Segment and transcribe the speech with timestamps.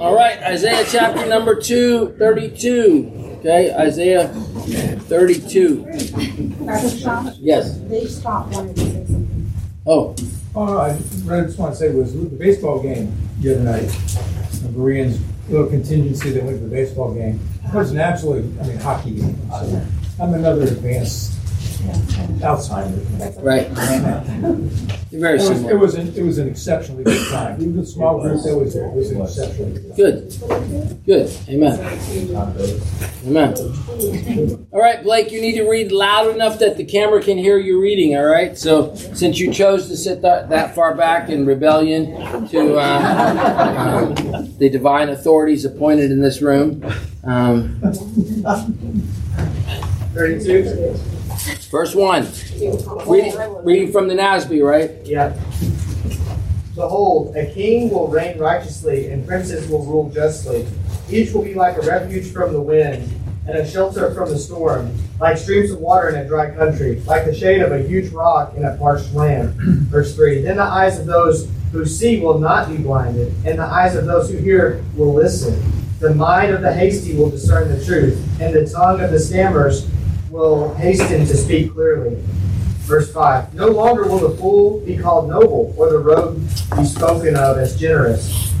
[0.00, 3.36] All right, Isaiah chapter number 2, 32.
[3.38, 5.86] Okay, Isaiah 32.
[7.38, 7.78] Yes.
[7.88, 9.52] they stopped wanting to say something.
[9.86, 10.14] Oh,
[10.58, 13.88] Oh, I what just want to say was the baseball game the other night,
[14.62, 15.20] the Koreans
[15.50, 17.38] little contingency that went to the baseball game.
[17.62, 19.36] It was an absolutely, I mean, hockey game.
[19.50, 19.82] So
[20.18, 21.35] I'm another advanced
[22.42, 22.94] outsider.
[23.40, 23.68] right.
[25.10, 25.78] You're very It was, it similar.
[25.78, 27.60] was, an, it was an exceptionally good time.
[27.60, 29.96] Even the small group that was there was an exceptionally good time.
[29.96, 31.04] Good.
[31.06, 31.30] Good.
[31.48, 31.78] Amen.
[33.26, 33.54] Amen.
[34.72, 37.80] All right, Blake, you need to read loud enough that the camera can hear you
[37.80, 38.58] reading, all right?
[38.58, 44.54] So, since you chose to sit that, that far back in rebellion to uh, um,
[44.58, 46.84] the divine authorities appointed in this room,
[47.24, 47.80] um,
[50.14, 50.94] 32?
[51.70, 52.26] Verse 1.
[53.64, 54.90] Reading, from the NASB, right?
[55.04, 55.38] Yeah.
[56.74, 60.66] Behold, a king will reign righteously, and princes will rule justly.
[61.10, 63.10] Each will be like a refuge from the wind,
[63.48, 67.24] and a shelter from the storm, like streams of water in a dry country, like
[67.24, 69.54] the shade of a huge rock in a parched land.
[69.88, 73.64] Verse 3 Then the eyes of those who see will not be blinded, and the
[73.64, 75.62] eyes of those who hear will listen.
[75.98, 79.88] The mind of the hasty will discern the truth, and the tongue of the stammers
[80.30, 82.16] will hasten to speak clearly.
[82.86, 86.40] Verse 5 No longer will the fool be called noble, or the rogue
[86.76, 88.52] be spoken of as generous.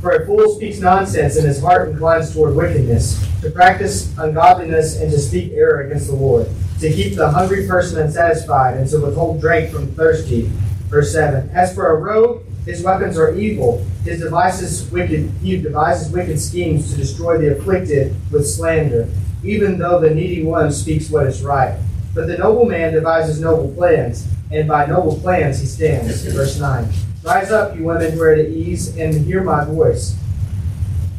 [0.00, 5.10] For a fool speaks nonsense, and his heart inclines toward wickedness, to practice ungodliness and
[5.10, 6.48] to speak error against the Lord,
[6.80, 10.50] to keep the hungry person unsatisfied, and to withhold drink from thirsty.
[10.88, 13.84] Verse 7 As for a rogue, his weapons are evil.
[14.04, 15.30] His devices wicked.
[15.42, 19.08] He devises wicked schemes to destroy the afflicted with slander,
[19.42, 21.78] even though the needy one speaks what is right.
[22.14, 26.22] But the noble man devises noble plans, and by noble plans he stands.
[26.26, 26.88] Verse 9.
[27.22, 30.16] Rise up, you women who are at ease, and hear my voice.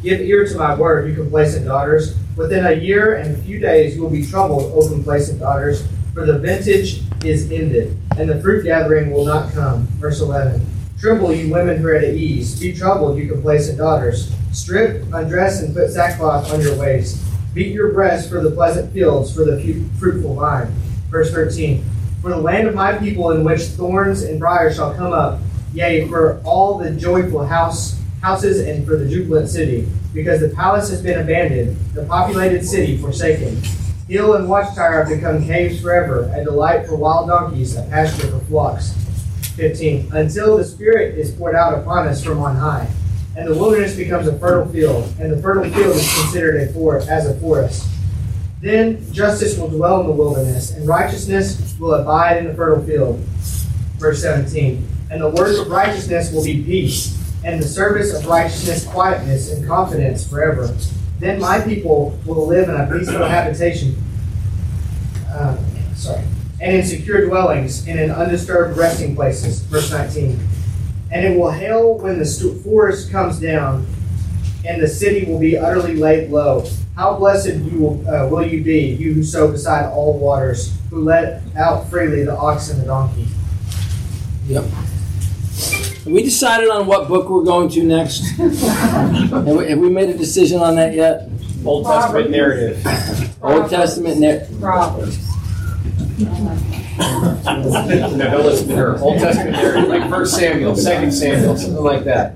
[0.02, 2.16] Give ear to my word, you complacent daughters.
[2.36, 6.26] Within a year and a few days you will be troubled, O complacent daughters, for
[6.26, 9.86] the vintage is ended, and the fruit gathering will not come.
[9.98, 10.66] Verse 11.
[10.98, 12.60] Tremble, you women who are at ease.
[12.60, 14.32] Be troubled, you complacent daughters.
[14.52, 17.18] Strip, undress, and put sackcloth on your waist.
[17.54, 19.60] Beat your breasts for the pleasant fields, for the
[19.98, 20.72] fruitful vine.
[21.10, 21.84] Verse 13.
[22.22, 25.40] For the land of my people in which thorns and briars shall come up,
[25.74, 30.88] yea, for all the joyful house houses and for the jubilant city, because the palace
[30.88, 33.60] has been abandoned, the populated city forsaken.
[34.08, 38.38] Hill and watchtower have become caves forever, a delight for wild donkeys, a pasture for
[38.46, 38.94] flocks.
[39.56, 40.10] 15.
[40.12, 42.88] Until the Spirit is poured out upon us from on high,
[43.36, 47.08] and the wilderness becomes a fertile field, and the fertile field is considered a forest,
[47.08, 47.88] as a forest.
[48.60, 53.18] Then justice will dwell in the wilderness, and righteousness will abide in the fertile field.
[53.98, 54.86] Verse 17.
[55.10, 59.66] And the work of righteousness will be peace, and the service of righteousness quietness and
[59.66, 60.74] confidence forever.
[61.18, 63.96] Then my people will live in a peaceful habitation.
[65.28, 65.56] Uh,
[65.94, 66.24] sorry.
[66.60, 69.60] And in secure dwellings, and in undisturbed resting places.
[69.62, 70.38] Verse 19.
[71.12, 73.86] And it will hail when the forest comes down,
[74.64, 76.66] and the city will be utterly laid low.
[76.96, 81.02] How blessed you will, uh, will you be, you who sow beside all waters, who
[81.04, 83.26] let out freely the ox and the donkey.
[84.46, 84.64] Yep.
[86.04, 88.20] We decided on what book we're going to next?
[88.36, 91.28] have, we, have we made a decision on that yet?
[91.64, 93.42] Old Testament narrative.
[93.42, 94.60] Old Testament narrative.
[94.60, 95.18] Proverbs.
[96.98, 98.98] No, don't listen to her.
[98.98, 102.34] Old Testament narrative, like First Samuel, Second Samuel, something like that.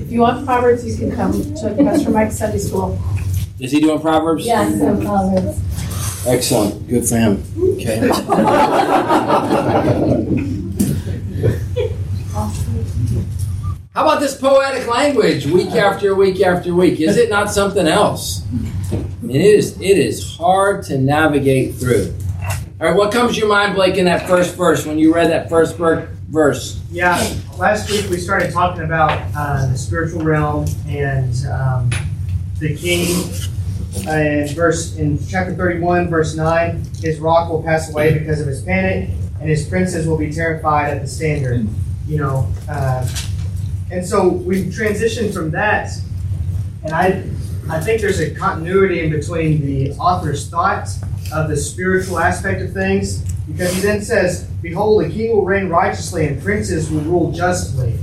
[0.00, 3.00] If you want Proverbs, you can come to Pastor Mike's Sunday School.
[3.58, 4.44] Is he doing Proverbs?
[4.44, 6.26] Yes, in Proverbs.
[6.26, 6.88] Excellent.
[6.88, 7.42] Good for him.
[7.58, 8.08] Okay.
[13.94, 17.00] How about this poetic language week after week after week?
[17.00, 18.42] Is it not something else?
[19.22, 19.78] It is.
[19.80, 22.14] It is hard to navigate through.
[22.82, 25.30] All right, what comes to your mind, Blake, in that first verse when you read
[25.30, 26.80] that first verse?
[26.90, 27.14] Yeah,
[27.56, 31.90] last week we started talking about uh, the spiritual realm and um,
[32.58, 33.32] the king.
[34.04, 38.48] Uh, in verse in chapter 31, verse 9, his rock will pass away because of
[38.48, 41.68] his panic, and his princes will be terrified at the standard.
[42.08, 43.08] You know, uh,
[43.92, 45.92] and so we've transitioned from that,
[46.82, 47.22] and I,
[47.70, 50.88] I think there's a continuity in between the author's thought
[51.32, 55.68] of the spiritual aspect of things, because he then says, "Behold, a king will reign
[55.68, 57.98] righteously, and princes will rule justly."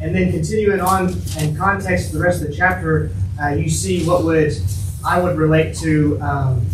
[0.00, 3.10] And then continuing on in context of the rest of the chapter,
[3.42, 4.56] uh, you see what would
[5.04, 6.66] I would relate to um,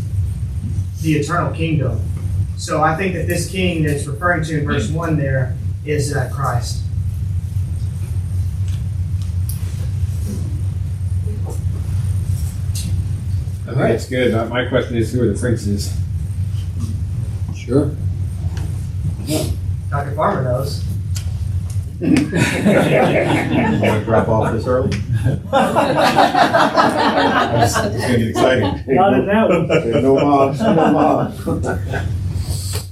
[1.02, 2.00] the eternal kingdom.
[2.56, 6.30] So I think that this king that's referring to in verse one there is uh,
[6.32, 6.83] Christ.
[13.66, 14.34] I think it's good.
[14.34, 15.94] Uh, My question is, who are the princes?
[17.56, 17.90] Sure.
[19.90, 20.14] Dr.
[20.14, 20.84] Farmer knows.
[22.00, 24.90] Want to drop off this early?
[27.64, 28.94] It's gonna get exciting.
[28.94, 29.68] Not in that one.
[30.02, 31.46] No moms, no moms.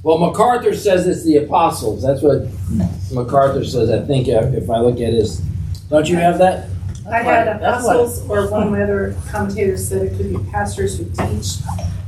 [0.03, 2.03] Well, MacArthur says it's the apostles.
[2.03, 2.47] That's what
[3.13, 3.91] MacArthur says.
[3.91, 5.41] I think if I look at his,
[5.91, 6.69] don't you have that?
[7.11, 10.39] I had That's what- apostles, or one of my other commentators said it could be
[10.51, 11.57] pastors who teach,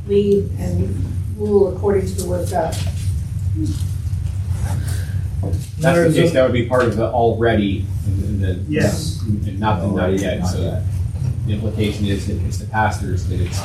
[0.06, 1.04] lead, and
[1.36, 2.76] rule according to the word of God.
[5.42, 9.20] That's the There's case, that would be part of the already, and the, Yes.
[9.22, 10.46] and not the not yet.
[10.46, 10.82] So
[11.46, 13.60] the implication is that it's the pastors that it's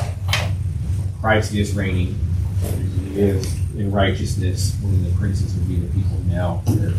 [1.21, 2.15] Christ is reigning,
[3.13, 3.45] he is
[3.77, 6.61] in righteousness, when the princes would be the people now.
[6.67, 6.93] Yep,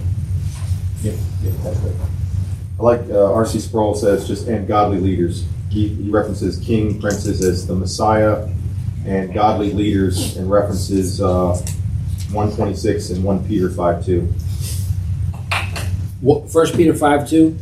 [1.02, 1.14] yep,
[1.64, 1.94] that's right.
[2.80, 3.60] I like, uh, R.C.
[3.60, 5.44] Sproul says just, and godly leaders.
[5.68, 8.48] He, he references king, princes as the Messiah,
[9.04, 11.60] and godly leaders, and references, uh,
[12.32, 14.32] one twenty-six and one Peter five two.
[16.22, 17.58] What, First Peter five two,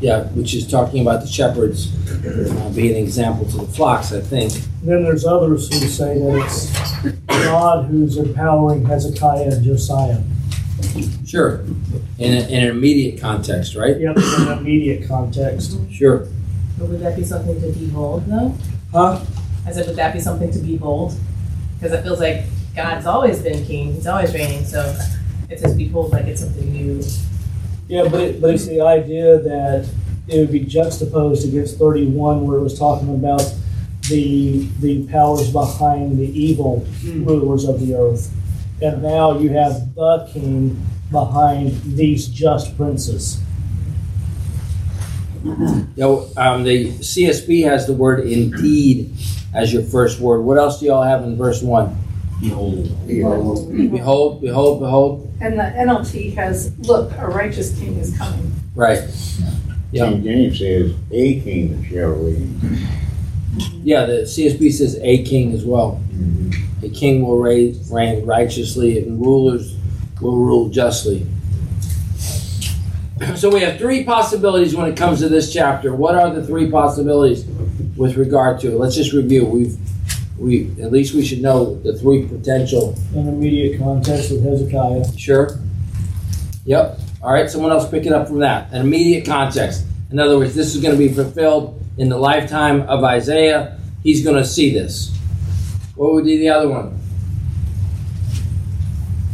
[0.00, 4.12] yeah, which is talking about the shepherds uh, being an example to the flocks.
[4.12, 4.52] I think.
[4.82, 10.20] Then there's others who say that it's God who's empowering Hezekiah and Josiah.
[11.26, 11.60] Sure.
[12.18, 13.98] In, a, in an immediate context, right?
[13.98, 15.78] Yep, in an immediate context.
[15.90, 16.28] Sure.
[16.78, 18.54] But would that be something to behold, though?
[18.92, 19.24] Huh?
[19.66, 21.14] I said, would that be something to behold?
[21.78, 24.96] Because it feels like God's always been king, he's always reigning, so
[25.50, 27.02] it says behold like it's something new.
[27.88, 29.88] Yeah, but, it, but it's the idea that
[30.28, 33.42] it would be juxtaposed against 31 where it was talking about
[34.08, 37.24] the, the powers behind the evil hmm.
[37.24, 38.32] rulers of the earth.
[38.80, 43.40] And now you have the king behind these just princes.
[45.44, 49.14] You know, um, the CSB has the word indeed
[49.54, 50.42] as your first word.
[50.42, 51.96] What else do y'all have in verse one?
[52.40, 53.06] Behold.
[53.06, 55.32] Behold, behold, behold.
[55.40, 58.52] And the NLT has, look, a righteous king is coming.
[58.74, 59.00] Right.
[59.90, 60.10] Yeah.
[60.10, 62.60] King James says, a king shall reign.
[63.82, 66.00] Yeah, the CSB says a king as well.
[66.82, 69.76] A king will reign, righteously, and rulers
[70.20, 71.26] will rule justly.
[73.34, 75.92] So we have three possibilities when it comes to this chapter.
[75.92, 77.44] What are the three possibilities
[77.96, 78.76] with regard to it?
[78.76, 79.44] Let's just review.
[79.44, 79.76] We've
[80.38, 82.94] we at least we should know the three potential.
[83.14, 85.18] In immediate context with Hezekiah.
[85.18, 85.58] Sure.
[86.64, 87.00] Yep.
[87.20, 87.50] All right.
[87.50, 88.72] Someone else pick it up from that.
[88.72, 89.84] An immediate context.
[90.12, 93.78] In other words, this is going to be fulfilled in the lifetime of Isaiah.
[94.04, 95.17] He's going to see this.
[95.98, 96.96] What would be the other one?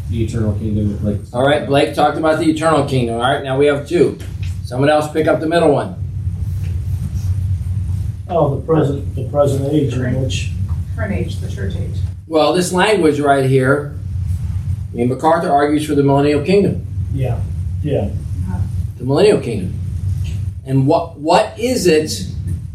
[0.09, 1.35] The eternal kingdom with like.
[1.35, 3.17] All right, Blake talked about the eternal kingdom.
[3.17, 4.19] All right, now we have two.
[4.65, 5.95] Someone else pick up the middle one.
[8.31, 10.53] Oh, the present, the present age in which,
[10.97, 11.99] Current age, the church age.
[12.27, 13.99] Well, this language right here,
[14.91, 16.87] I mean, MacArthur argues for the millennial kingdom.
[17.13, 17.43] yeah,
[17.83, 18.09] yeah.
[18.97, 19.79] The millennial kingdom.
[20.65, 22.27] And what what is it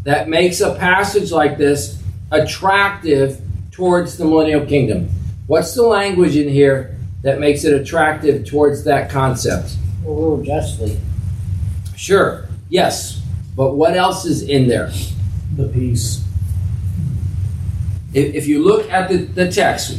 [0.04, 2.00] that makes a passage like this
[2.30, 3.40] attractive
[3.80, 5.08] towards the millennial kingdom?
[5.46, 9.74] What's the language in here that makes it attractive towards that concept?
[10.04, 10.98] Rule justly.
[11.96, 13.22] Sure, yes.
[13.56, 14.92] But what else is in there?
[15.56, 16.22] The peace.
[18.12, 19.96] If, if you look at the, the text,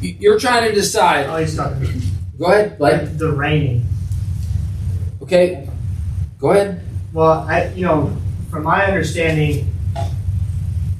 [0.00, 1.26] you- you're trying to decide.
[1.26, 1.86] Oh, he's talking
[2.38, 3.18] Go ahead, Blake.
[3.18, 3.84] the reigning.
[5.22, 5.68] Okay,
[6.38, 6.80] go ahead.
[7.12, 8.16] Well, I, you know,
[8.50, 9.70] from my understanding,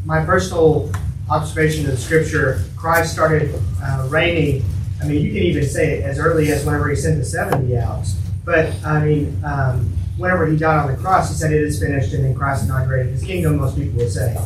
[0.04, 0.92] my personal
[1.30, 4.64] observation of the scripture, Christ started uh, reigning.
[5.02, 7.76] I mean, you can even say it as early as whenever he sent the 70
[7.76, 8.06] out.
[8.44, 12.12] But, I mean, um, whenever he died on the cross, he said, It is finished,
[12.12, 14.36] and then Christ inaugurated his kingdom, most people would say.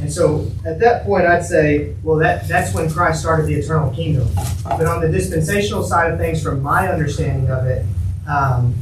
[0.00, 3.94] And so at that point, I'd say, well, that, that's when Christ started the eternal
[3.94, 4.28] kingdom.
[4.62, 7.86] But on the dispensational side of things, from my understanding of it,
[8.28, 8.74] um,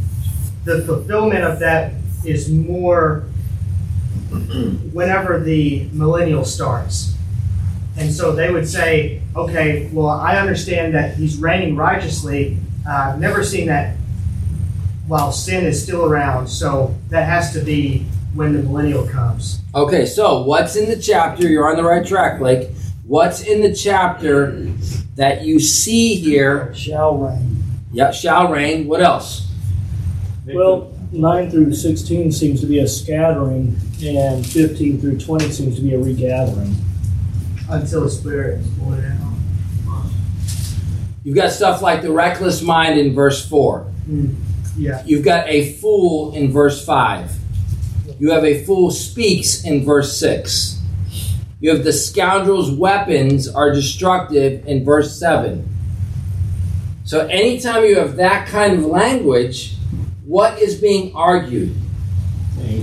[0.64, 1.92] the fulfillment of that
[2.24, 3.20] is more
[4.92, 7.14] whenever the millennial starts.
[7.96, 12.58] And so they would say, okay, well, I understand that he's reigning righteously.
[12.86, 13.96] Uh, I've never seen that
[15.06, 16.48] while sin is still around.
[16.48, 19.60] So that has to be when the millennial comes.
[19.74, 21.48] Okay, so what's in the chapter?
[21.48, 22.70] You're on the right track, Blake.
[23.06, 24.52] What's in the chapter
[25.14, 26.74] that you see here?
[26.74, 27.62] Shall reign.
[27.92, 28.88] Yeah, shall reign.
[28.88, 29.52] What else?
[30.46, 35.82] Well, 9 through 16 seems to be a scattering, and 15 through 20 seems to
[35.82, 36.74] be a regathering.
[37.74, 40.04] Until the Spirit is poured out.
[41.24, 43.90] You've got stuff like the reckless mind in verse 4.
[44.76, 45.02] Yeah.
[45.06, 47.32] You've got a fool in verse 5.
[48.18, 50.80] You have a fool speaks in verse 6.
[51.60, 55.66] You have the scoundrel's weapons are destructive in verse 7.
[57.04, 59.76] So anytime you have that kind of language,
[60.26, 61.74] what is being argued?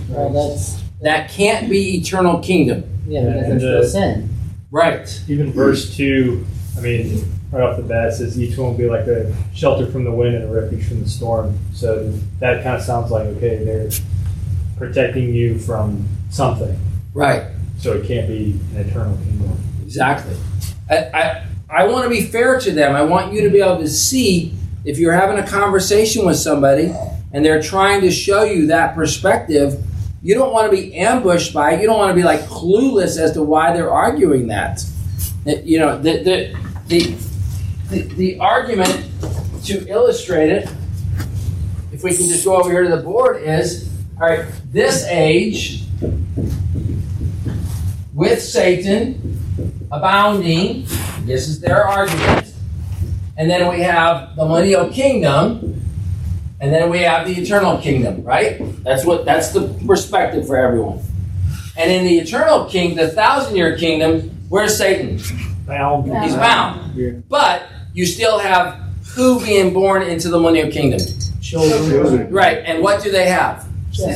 [0.10, 2.84] Well, that's, That can't be eternal kingdom.
[3.08, 4.30] yeah, because there's still uh, sin.
[4.72, 5.22] Right.
[5.28, 6.46] Even verse two,
[6.78, 9.86] I mean, right off the bat it says each one will be like a shelter
[9.92, 11.60] from the wind and a refuge from the storm.
[11.74, 13.90] So that kind of sounds like okay, they're
[14.78, 16.80] protecting you from something.
[17.14, 17.44] Right.
[17.78, 19.58] So it can't be an eternal kingdom.
[19.84, 20.36] Exactly.
[20.90, 22.96] I, I, I want to be fair to them.
[22.96, 26.94] I want you to be able to see if you're having a conversation with somebody
[27.34, 29.84] and they're trying to show you that perspective,
[30.24, 31.82] you don't want to be ambushed by it.
[31.82, 34.84] You don't want to be like clueless as to why they're arguing that.
[35.46, 37.16] You know, the, the, the,
[37.90, 39.08] the, the argument
[39.66, 40.70] to illustrate it,
[41.92, 45.86] if we can just go over here to the board, is all right, this age
[48.14, 49.40] with Satan
[49.92, 50.86] abounding.
[51.26, 52.54] This is their argument.
[53.38, 55.81] And then we have the millennial kingdom,
[56.62, 58.62] and then we have the eternal kingdom, right?
[58.84, 61.00] That's what that's the perspective for everyone.
[61.76, 65.20] And in the eternal kingdom, the thousand year kingdom, where's Satan?
[65.66, 66.06] Bound.
[66.24, 66.96] He's bound.
[67.30, 67.64] But
[67.94, 68.80] you still have
[69.16, 71.00] who being born into the millennial kingdom?
[71.42, 72.32] Children.
[72.32, 72.58] Right.
[72.66, 73.68] And what do they have?
[73.92, 74.14] Sin.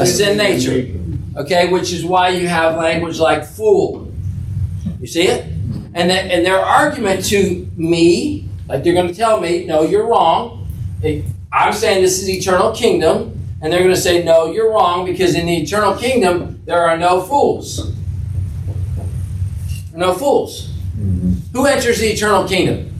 [0.00, 0.98] A sin nature.
[1.36, 4.10] Okay, which is why you have language like fool.
[5.00, 5.44] You see it?
[5.94, 10.06] And then, and their argument to me, like they're going to tell me, no, you're
[10.06, 10.66] wrong.
[11.00, 15.04] They- I'm saying this is eternal kingdom, and they're going to say, no, you're wrong
[15.04, 17.92] because in the eternal kingdom there are no fools.
[19.94, 20.68] No fools.
[20.96, 21.32] Mm-hmm.
[21.52, 22.94] Who enters the eternal kingdom?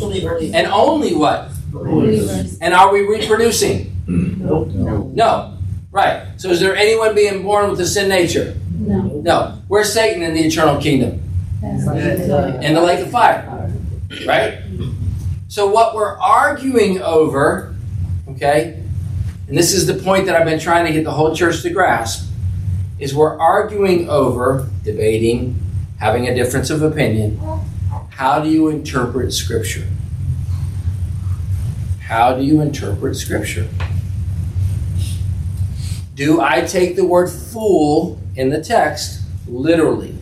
[0.00, 0.52] Believers.
[0.52, 1.50] And only what?
[1.70, 2.58] Believers.
[2.58, 3.94] And are we reproducing?
[4.08, 4.68] Nope.
[4.68, 5.56] No.
[5.92, 6.26] Right.
[6.36, 8.56] So is there anyone being born with a sin nature?
[8.70, 9.02] No.
[9.02, 9.62] No.
[9.68, 11.22] Where's Satan in the eternal kingdom?
[11.60, 13.46] That's uh, In the lake of fire.
[14.26, 14.54] Right?
[14.54, 15.01] Mm-hmm.
[15.52, 17.74] So what we're arguing over,
[18.26, 18.82] okay,
[19.48, 21.68] and this is the point that I've been trying to get the whole church to
[21.68, 22.26] grasp,
[22.98, 25.60] is we're arguing over, debating,
[26.00, 27.38] having a difference of opinion.
[28.08, 29.86] How do you interpret Scripture?
[32.00, 33.68] How do you interpret Scripture?
[36.14, 40.16] Do I take the word fool in the text literally?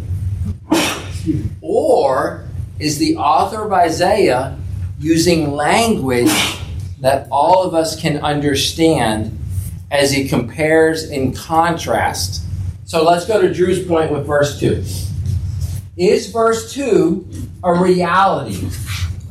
[1.61, 2.49] Or
[2.81, 4.57] is the author of Isaiah
[5.01, 6.31] using language
[7.01, 9.37] that all of us can understand
[9.91, 12.47] as he compares and contrasts?
[12.85, 14.85] So let's go to Drew's point with verse 2.
[15.97, 17.29] Is verse 2
[17.65, 18.69] a reality?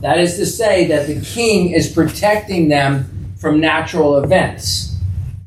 [0.02, 4.98] That is to say, that the king is protecting them from natural events.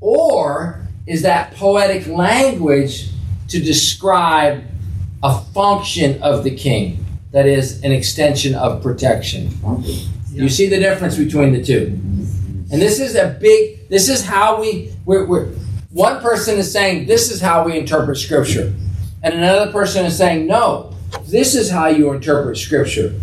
[0.00, 3.10] Or is that poetic language
[3.48, 4.62] to describe
[5.22, 7.01] a function of the king
[7.32, 9.50] that is an extension of protection?
[10.30, 11.98] You see the difference between the two.
[12.70, 15.48] And this is a big, this is how we, we're, we're,
[15.90, 18.72] one person is saying this is how we interpret scripture.
[19.22, 20.94] And another person is saying, no,
[21.26, 23.14] this is how you interpret scripture.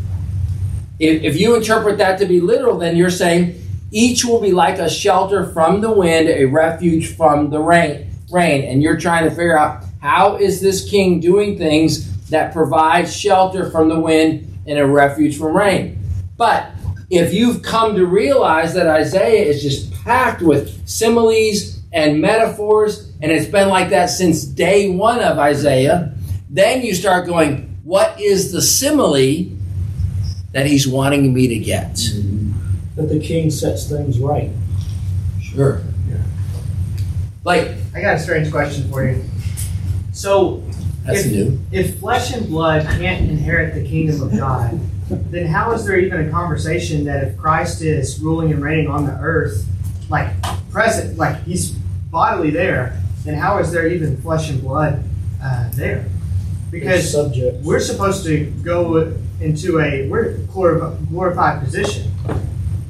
[1.00, 3.60] If, if you interpret that to be literal, then you're saying
[3.92, 8.12] each will be like a shelter from the wind, a refuge from the rain.
[8.32, 13.16] Rain, and you're trying to figure out how is this king doing things that provides
[13.16, 16.00] shelter from the wind and a refuge from rain.
[16.38, 16.72] But
[17.10, 23.32] if you've come to realize that Isaiah is just packed with similes and metaphors, and
[23.32, 26.14] it's been like that since day one of Isaiah,
[26.50, 29.48] then you start going, what is the simile
[30.52, 31.94] that he's wanting me to get?
[31.94, 32.52] Mm-hmm.
[32.96, 34.52] That the king sets things right.
[35.42, 35.82] Sure.
[36.08, 36.18] Yeah.
[37.44, 39.24] Like, I got a strange question for you.
[40.12, 40.64] So,
[41.14, 41.60] that's if, new.
[41.72, 46.28] if flesh and blood can't inherit the kingdom of God, then how is there even
[46.28, 49.66] a conversation that if Christ is ruling and reigning on the earth,
[50.10, 50.30] like
[50.72, 55.04] present, like he's bodily there, then how is there even flesh and blood
[55.42, 56.06] uh, there?
[56.72, 57.64] Because subject.
[57.64, 62.12] we're supposed to go into a we're glorified position.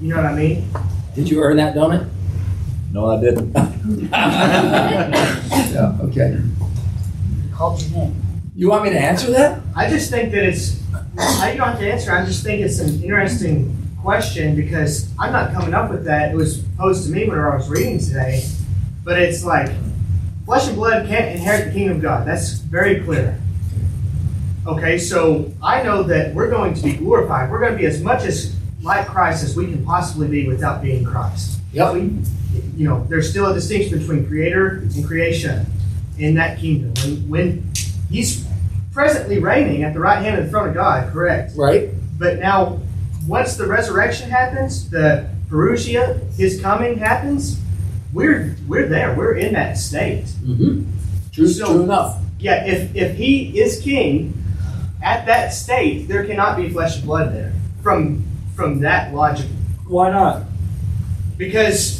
[0.02, 0.70] You know what I mean?
[1.16, 2.10] Did you earn that donut?
[2.92, 3.52] No, I didn't.
[4.12, 6.40] yeah, okay.
[7.60, 8.16] Called name.
[8.56, 9.62] You want me to answer that?
[9.75, 10.82] I just think that it's,
[11.18, 12.10] I don't have to answer.
[12.10, 16.32] I just think it's an interesting question because I'm not coming up with that.
[16.32, 18.48] It was posed to me whenever I was reading today.
[19.04, 19.70] But it's like,
[20.46, 22.25] flesh and blood can't inherit the kingdom of God.
[22.25, 23.38] That's very clear.
[24.66, 27.51] Okay, so I know that we're going to be glorified.
[27.51, 30.82] We're going to be as much as like Christ as we can possibly be without
[30.82, 31.60] being Christ.
[31.74, 31.94] Yep.
[31.94, 32.01] We,
[32.78, 35.66] you know, there's still a distinction between creator and creation
[36.20, 36.94] in that kingdom.
[37.04, 37.72] When, when
[38.10, 38.46] he's
[38.94, 41.54] presently reigning at the right hand of the throne of God, correct?
[41.56, 41.90] Right?
[42.18, 42.80] But now,
[43.28, 47.60] once the resurrection happens, the parousia, his coming happens,
[48.14, 49.16] we're we're there.
[49.16, 50.26] We're in that state.
[50.44, 50.84] Mm-hmm.
[51.32, 52.22] True, So- true enough.
[52.40, 54.34] Yeah, if if he is king,
[55.04, 57.54] at that state, there cannot be flesh and blood there.
[57.84, 59.48] From from that logic,
[59.88, 60.44] Why not?
[61.38, 62.00] because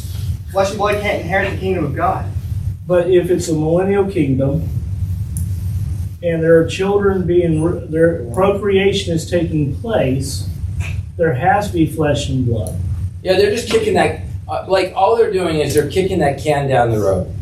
[0.50, 2.26] flesh and blood can't inherit the kingdom of God.
[2.86, 4.68] But if it's a millennial kingdom
[6.22, 10.48] and there are children being, their procreation is taking place,
[11.16, 12.78] there has to be flesh and blood.
[13.22, 14.22] Yeah, they're just kicking that.
[14.48, 17.32] Uh, like all they're doing is they're kicking that can down the road.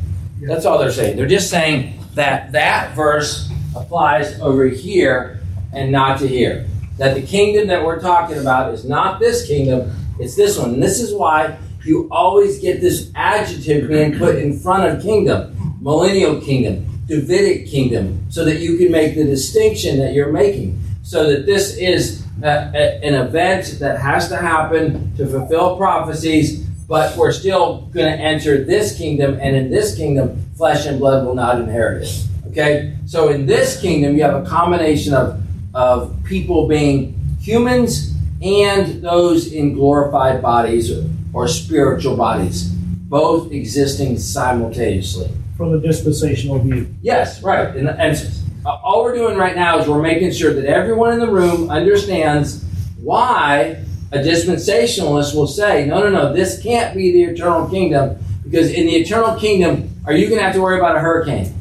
[0.40, 1.16] That's all they're saying.
[1.16, 5.40] They're just saying that that verse applies over here
[5.72, 6.66] and not to here.
[6.98, 10.74] That the kingdom that we're talking about is not this kingdom; it's this one.
[10.74, 15.54] And this is why you always get this adjective being put in front of kingdom,
[15.80, 20.78] millennial kingdom, Davidic kingdom, so that you can make the distinction that you're making.
[21.02, 26.64] So that this is a, a- an event that has to happen to fulfill prophecies,
[26.86, 31.24] but we're still going to enter this kingdom, and in this kingdom, flesh and blood
[31.24, 32.24] will not inherit it.
[32.48, 32.94] Okay?
[33.06, 35.40] So in this kingdom, you have a combination of,
[35.74, 44.18] of people being humans and those in glorified bodies or, or spiritual bodies, both existing
[44.18, 45.30] simultaneously.
[45.56, 46.94] From a dispensational view.
[47.02, 47.74] Yes, right.
[47.74, 48.30] And, and
[48.64, 51.70] uh, all we're doing right now is we're making sure that everyone in the room
[51.70, 52.64] understands
[53.00, 58.70] why a dispensationalist will say, no, no, no, this can't be the eternal kingdom because
[58.70, 61.54] in the eternal kingdom, are you going to have to worry about a hurricane?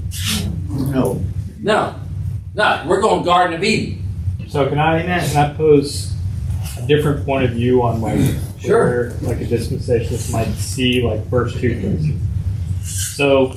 [0.70, 1.22] No.
[1.60, 1.96] No.
[2.56, 4.04] No, we're going Garden of Eden.
[4.48, 6.17] So can I can I pose a
[6.88, 8.20] different point of view on like
[8.60, 8.86] Sure.
[8.86, 12.24] where like a dispensationalist might see like first two, instance.
[13.16, 13.56] So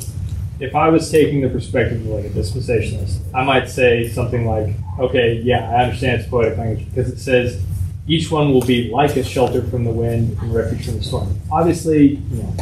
[0.60, 4.74] if I was taking the perspective of like a dispensationalist, I might say something like,
[4.98, 7.62] okay, yeah, I understand it's poetic language because it says
[8.06, 11.38] each one will be like a shelter from the wind and refuge from the storm.
[11.50, 12.54] Obviously, you know,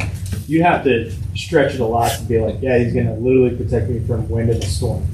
[0.47, 3.55] you have to stretch it a lot to be like, yeah, he's going to literally
[3.55, 5.05] protect me from wind and a storm.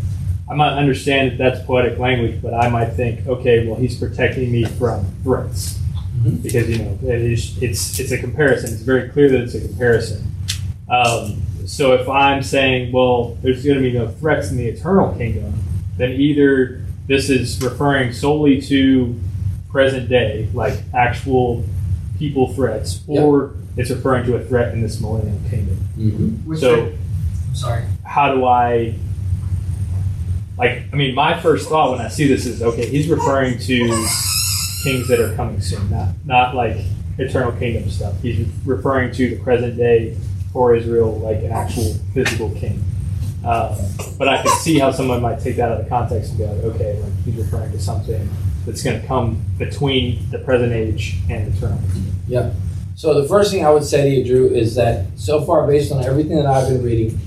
[0.50, 4.52] I might understand that that's poetic language, but I might think, okay, well, he's protecting
[4.52, 5.80] me from threats
[6.22, 6.44] Mhm.
[6.44, 8.72] because you know it is, it's it's a comparison.
[8.74, 10.24] It's very clear that it's a comparison.
[10.88, 15.14] Um, so if I'm saying, well, there's going to be no threats in the eternal
[15.16, 15.54] kingdom,
[15.98, 19.20] then either this is referring solely to
[19.72, 21.64] present day, like actual
[22.20, 25.78] people threats, or it's referring to a threat in this millennial kingdom.
[25.98, 26.50] Mm-hmm.
[26.50, 26.92] Which So
[27.54, 27.84] sorry.
[28.04, 28.94] how do I
[30.58, 34.08] like I mean my first thought when I see this is okay, he's referring to
[34.84, 36.78] kings that are coming soon, not not like
[37.18, 38.20] eternal kingdom stuff.
[38.22, 40.18] He's referring to the present day
[40.52, 42.84] for Israel, like an actual physical king.
[43.46, 43.76] Um,
[44.18, 46.64] but I can see how someone might take that out of context and be like,
[46.76, 48.28] okay, like he's referring to something
[48.66, 51.80] that's going to come between the present age and eternal.
[52.28, 52.56] Yep.
[52.96, 55.92] So the first thing I would say to you, Drew, is that so far, based
[55.92, 57.20] on everything that I've been reading,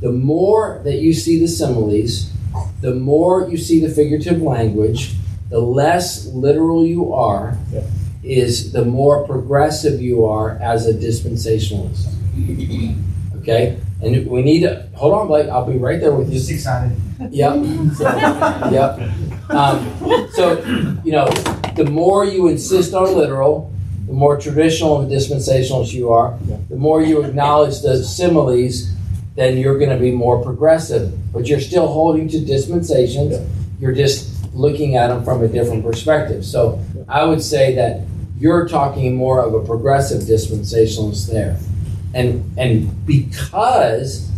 [0.00, 2.32] the more that you see the similes,
[2.80, 5.14] the more you see the figurative language,
[5.50, 7.84] the less literal you are, Yep.
[8.22, 12.06] is the more progressive you are as a dispensationalist.
[13.38, 13.78] Okay?
[14.02, 15.48] And we need to hold on, Blake.
[15.48, 16.34] I'll be right there with you.
[16.38, 16.96] Just excited.
[17.30, 17.54] Yep.
[18.72, 19.00] yep.
[19.50, 20.58] Um, so,
[21.04, 21.26] you know,
[21.74, 23.72] the more you insist on literal,
[24.06, 26.56] the more traditional and dispensationalist you are, Yeah.
[26.70, 28.88] the more you acknowledge the similes,
[29.38, 31.32] then you're going to be more progressive.
[31.32, 33.32] But you're still holding to dispensations.
[33.32, 33.46] Yeah.
[33.78, 36.44] You're just looking at them from a different perspective.
[36.44, 38.04] So I would say that
[38.38, 41.56] you're talking more of a progressive dispensationalist there.
[42.14, 44.28] And, and because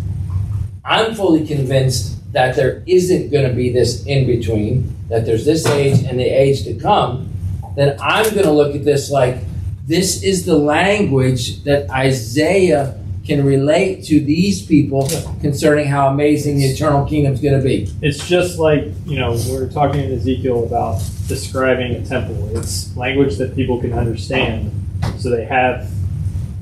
[0.84, 5.66] I'm fully convinced that there isn't going to be this in between, that there's this
[5.66, 7.32] age and the age to come,
[7.74, 9.38] then I'm going to look at this like
[9.86, 12.99] this is the language that Isaiah
[13.30, 15.08] can relate to these people
[15.40, 17.88] concerning how amazing the eternal kingdom is going to be.
[18.02, 22.56] It's just like, you know, we're talking in Ezekiel about describing a temple.
[22.56, 24.72] It's language that people can understand.
[25.18, 25.88] So they have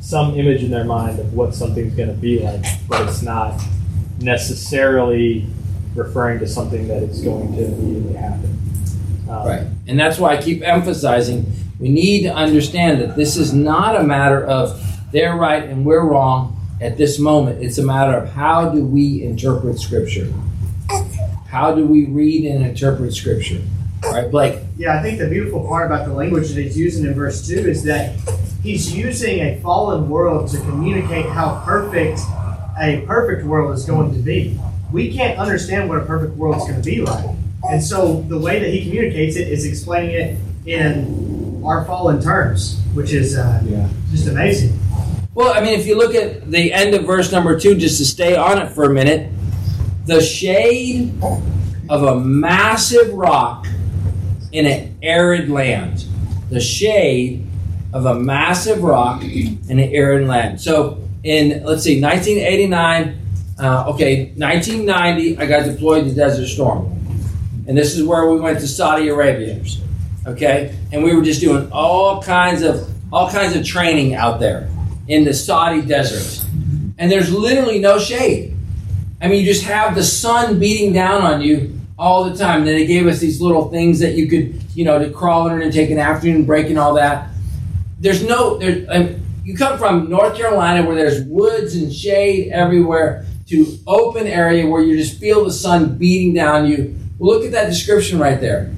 [0.00, 3.58] some image in their mind of what something's going to be like, but it's not
[4.20, 5.46] necessarily
[5.94, 8.58] referring to something that is going to immediately happen.
[9.26, 9.66] Um, Right.
[9.86, 14.02] And that's why I keep emphasizing we need to understand that this is not a
[14.02, 17.62] matter of they're right and we're wrong at this moment.
[17.62, 20.32] It's a matter of how do we interpret Scripture?
[21.48, 23.60] How do we read and interpret Scripture?
[24.04, 24.60] All right, Blake.
[24.76, 27.54] Yeah, I think the beautiful part about the language that he's using in verse 2
[27.68, 28.16] is that
[28.62, 32.20] he's using a fallen world to communicate how perfect
[32.80, 34.58] a perfect world is going to be.
[34.92, 37.24] We can't understand what a perfect world is going to be like.
[37.68, 42.80] And so the way that he communicates it is explaining it in our fallen terms,
[42.94, 43.88] which is uh, Yeah.
[44.12, 44.77] just amazing.
[45.34, 48.04] Well, I mean, if you look at the end of verse number two, just to
[48.04, 49.30] stay on it for a minute,
[50.06, 51.12] the shade
[51.88, 53.66] of a massive rock
[54.52, 56.06] in an arid land.
[56.50, 57.46] The shade
[57.92, 60.60] of a massive rock in an arid land.
[60.60, 63.20] So, in let's see, 1989,
[63.60, 66.86] uh, okay, 1990, I got deployed to Desert Storm,
[67.66, 69.62] and this is where we went to Saudi Arabia.
[70.26, 74.68] Okay, and we were just doing all kinds of all kinds of training out there
[75.08, 76.44] in the Saudi desert.
[76.98, 78.54] And there's literally no shade.
[79.20, 82.64] I mean, you just have the sun beating down on you all the time.
[82.64, 85.62] then they gave us these little things that you could, you know, to crawl under
[85.62, 87.30] and take an afternoon break and all that.
[87.98, 93.24] There's no, there, um, you come from North Carolina where there's woods and shade everywhere
[93.48, 96.94] to open area where you just feel the sun beating down you.
[97.18, 98.72] Look at that description right there.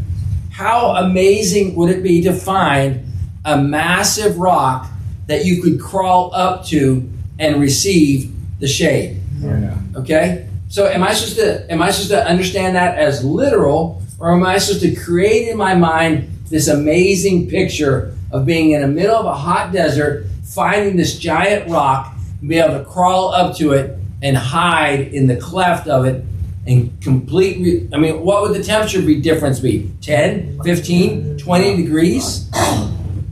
[0.51, 3.05] How amazing would it be to find
[3.45, 4.90] a massive rock
[5.31, 9.21] that you could crawl up to and receive the shade?
[9.41, 9.79] Yeah.
[9.95, 10.49] Okay?
[10.69, 14.45] So am I supposed to am I supposed to understand that as literal or am
[14.45, 19.15] I supposed to create in my mind this amazing picture of being in the middle
[19.15, 23.73] of a hot desert, finding this giant rock, and be able to crawl up to
[23.73, 26.25] it and hide in the cleft of it
[26.67, 29.91] and complete re- I mean, what would the temperature be difference be?
[30.03, 32.51] 10, 15, 20 degrees?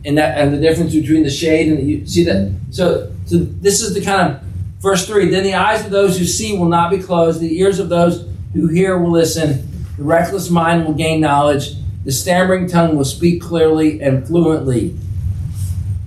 [0.08, 3.38] And that and the difference between the shade and the, you see that so so
[3.38, 4.42] this is the kind of
[4.80, 7.78] Verse 3 Then the eyes of those who see will not be closed, the ears
[7.78, 12.96] of those who hear will listen, the reckless mind will gain knowledge, the stammering tongue
[12.96, 14.96] will speak clearly and fluently.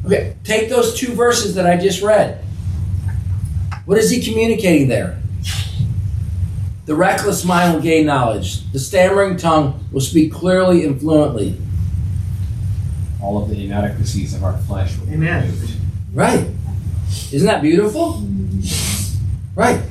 [0.06, 2.44] Okay, take those two verses that I just read.
[3.86, 5.22] What is he communicating there?
[6.86, 11.58] The reckless mind will gain knowledge, the stammering tongue will speak clearly and fluently.
[13.22, 15.44] All of the inadequacies of our flesh will be Amen.
[15.44, 15.76] removed.
[16.14, 16.48] Right.
[17.32, 18.24] Isn't that beautiful?
[19.56, 19.82] Right.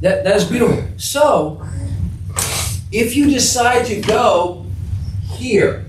[0.00, 0.84] That, that is beautiful.
[0.96, 1.66] So,
[2.92, 4.66] if you decide to go
[5.32, 5.86] here,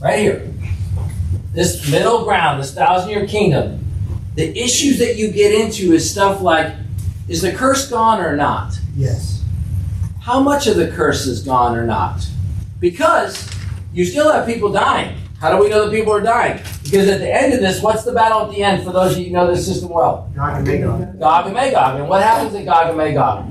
[0.00, 0.52] right here,
[1.52, 3.84] this middle ground, this thousand year kingdom,
[4.34, 6.74] the issues that you get into is stuff like
[7.28, 8.78] is the curse gone or not?
[8.96, 9.44] Yes.
[10.20, 12.26] How much of the curse is gone or not?
[12.80, 13.48] Because
[13.92, 15.16] you still have people dying.
[15.42, 16.62] How do we know that people are dying?
[16.84, 19.18] Because at the end of this, what's the battle at the end for those of
[19.18, 20.30] you who know this system well?
[20.36, 21.18] God can make it.
[21.18, 21.98] Gog and Magog.
[21.98, 23.50] And what happens at Gog and Magog?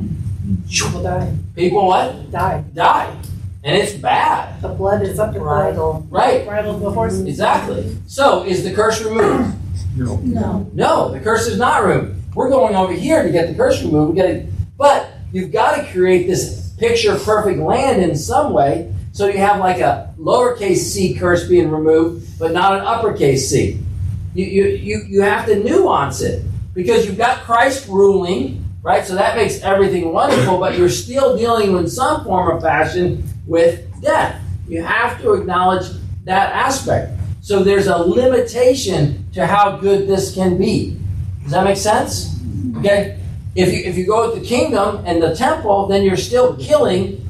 [0.70, 1.36] People die.
[1.54, 2.32] People what?
[2.32, 2.64] Die.
[2.74, 3.22] Die.
[3.66, 4.62] And it's bad.
[4.62, 6.08] The blood is up to bridle.
[6.10, 6.46] Right.
[6.46, 7.26] Bridle the horses.
[7.26, 7.98] Exactly.
[8.08, 9.54] So is the curse removed?
[9.98, 10.72] No.
[10.72, 12.34] No, the curse is not removed.
[12.34, 14.14] We're going over here to get the curse removed.
[14.14, 14.46] We gotta,
[14.78, 18.94] but you've got to create this picture perfect land in some way.
[19.22, 23.78] So you have like a lowercase c curse being removed, but not an uppercase c.
[24.34, 29.06] You, you, you, you have to nuance it because you've got Christ ruling, right?
[29.06, 33.86] So that makes everything wonderful, but you're still dealing in some form of fashion with
[34.02, 34.42] death.
[34.68, 35.88] You have to acknowledge
[36.24, 37.16] that aspect.
[37.42, 41.00] So there's a limitation to how good this can be.
[41.44, 42.30] Does that make sense?
[42.30, 42.80] Mm-hmm.
[42.80, 43.20] Okay?
[43.54, 47.21] If you if you go with the kingdom and the temple, then you're still killing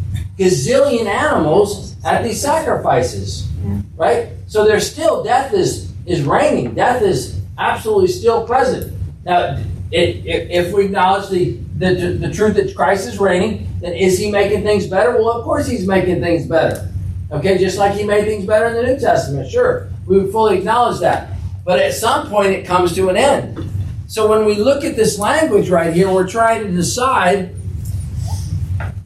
[0.41, 3.47] gazillion animals at these sacrifices.
[3.95, 4.30] Right?
[4.47, 6.73] So there's still death is is reigning.
[6.73, 8.91] Death is absolutely still present.
[9.23, 13.93] Now, it, if, if we acknowledge the, the the truth that Christ is reigning, then
[13.93, 15.12] is he making things better?
[15.12, 16.89] Well, of course he's making things better.
[17.32, 19.49] Okay, just like he made things better in the New Testament.
[19.49, 21.38] Sure, we would fully acknowledge that.
[21.63, 23.69] But at some point, it comes to an end.
[24.08, 27.56] So when we look at this language right here, we're trying to decide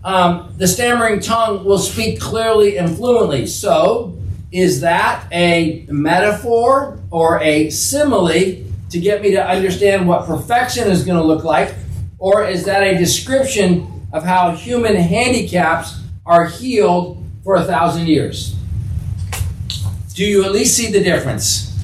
[0.05, 3.47] um, the stammering tongue will speak clearly and fluently.
[3.47, 4.15] So,
[4.51, 11.03] is that a metaphor or a simile to get me to understand what perfection is
[11.03, 11.73] going to look like?
[12.19, 18.55] Or is that a description of how human handicaps are healed for a thousand years?
[20.13, 21.75] Do you at least see the difference?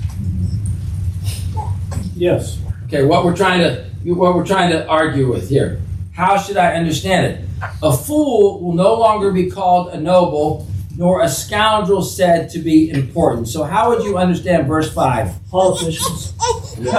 [2.16, 2.60] Yes.
[2.86, 5.82] Okay, what we're trying to what we're trying to argue with here.
[6.14, 7.51] How should I understand it?
[7.84, 12.90] A fool will no longer be called a noble, nor a scoundrel said to be
[12.90, 13.48] important.
[13.48, 15.50] So how would you understand verse 5?
[15.50, 16.34] Politicians.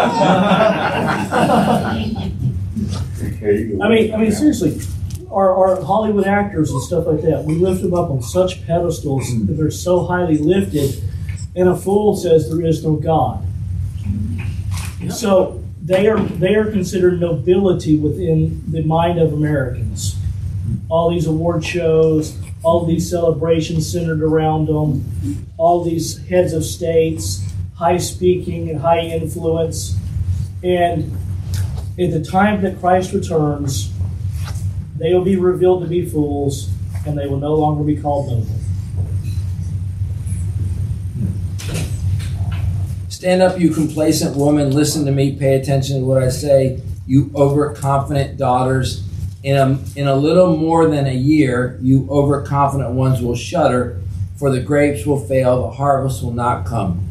[3.42, 4.81] I mean, I mean, seriously,
[5.31, 9.29] our, our Hollywood actors and stuff like that, we lift them up on such pedestals
[9.29, 9.46] hmm.
[9.46, 11.03] that they're so highly lifted,
[11.57, 13.44] and a fool says there is no God.
[15.11, 20.16] So they are they are considered nobility within the mind of Americans.
[20.88, 27.44] All these award shows, all these celebrations centered around them, all these heads of states,
[27.75, 29.96] high speaking and high influence.
[30.62, 31.16] And
[31.98, 33.92] at the time that Christ returns,
[34.96, 36.70] they will be revealed to be fools,
[37.07, 38.46] and they will no longer be called noble.
[43.09, 44.70] Stand up, you complacent woman.
[44.70, 45.37] Listen to me.
[45.37, 46.81] Pay attention to what I say.
[47.07, 49.05] You overconfident daughters.
[49.42, 54.00] In a, in a little more than a year, you overconfident ones will shudder,
[54.37, 57.09] for the grapes will fail, the harvest will not come.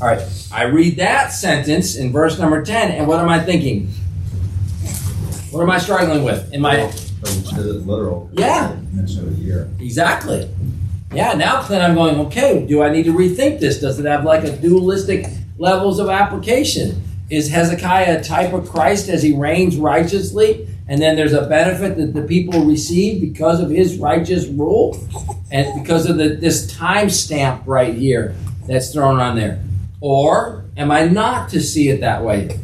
[0.00, 3.88] All right, I read that sentence in verse number 10, and what am I thinking?
[5.50, 6.52] What am I struggling with?
[6.52, 6.90] In my
[7.22, 8.30] literal?
[8.32, 8.76] Yeah.
[8.92, 9.70] Mention of a year.
[9.78, 10.48] Exactly.
[11.12, 13.80] Yeah, now Clint, I'm going, okay, do I need to rethink this?
[13.80, 15.26] Does it have like a dualistic
[15.58, 17.02] levels of application?
[17.30, 20.68] Is Hezekiah a type of Christ as he reigns righteously?
[20.86, 24.96] And then there's a benefit that the people receive because of his righteous rule
[25.50, 28.34] and because of the, this time stamp right here
[28.66, 29.62] that's thrown on there.
[30.00, 32.58] Or am I not to see it that way?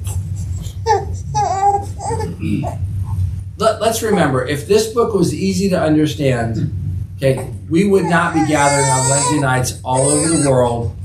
[3.56, 6.72] Let, let's remember if this book was easy to understand,
[7.16, 10.96] okay, we would not be gathering on Wednesday nights all over the world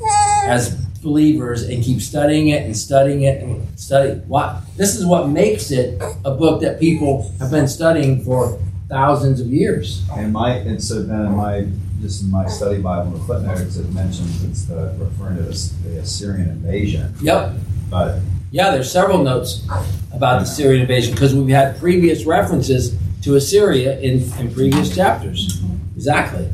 [0.46, 5.30] as believers and keep studying it and studying it and study what this is what
[5.30, 10.04] makes it a book that people have been studying for thousands of years.
[10.12, 11.68] And my, and so then in my,
[12.02, 15.98] just in my study Bible, the footnotes, it mentions it's the, referring to the the
[16.00, 17.14] Assyrian invasion.
[17.22, 17.54] Yep.
[17.90, 18.20] But
[18.52, 19.66] Yeah, there's several notes
[20.12, 25.62] about the Assyrian invasion because we've had previous references to Assyria in, in previous chapters.
[25.96, 26.50] Exactly.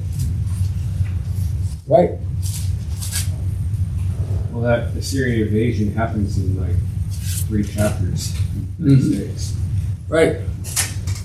[1.88, 2.12] Right.
[4.52, 6.76] Well, that Assyrian invasion happens in like
[7.48, 8.34] three chapters,
[8.80, 9.18] Mhm.
[9.18, 9.54] six.
[10.10, 10.38] Right.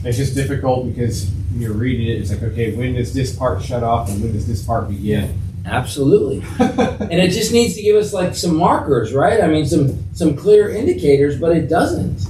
[0.05, 3.62] It's just difficult because when you're reading it, it's like, okay, when does this part
[3.62, 5.31] shut off and when does this part begin?
[5.65, 6.45] Absolutely.
[6.61, 9.43] and it just needs to give us like some markers, right?
[9.43, 12.21] I mean, some some clear indicators, but it doesn't.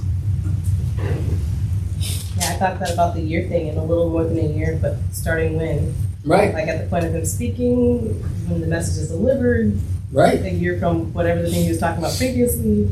[0.97, 4.79] Yeah, I thought that about the year thing in a little more than a year,
[4.81, 5.93] but starting when?
[6.25, 6.53] Right.
[6.53, 9.79] Like at the point of him speaking, when the message is delivered,
[10.11, 10.41] Right.
[10.41, 12.89] a year from whatever the thing he was talking about previously.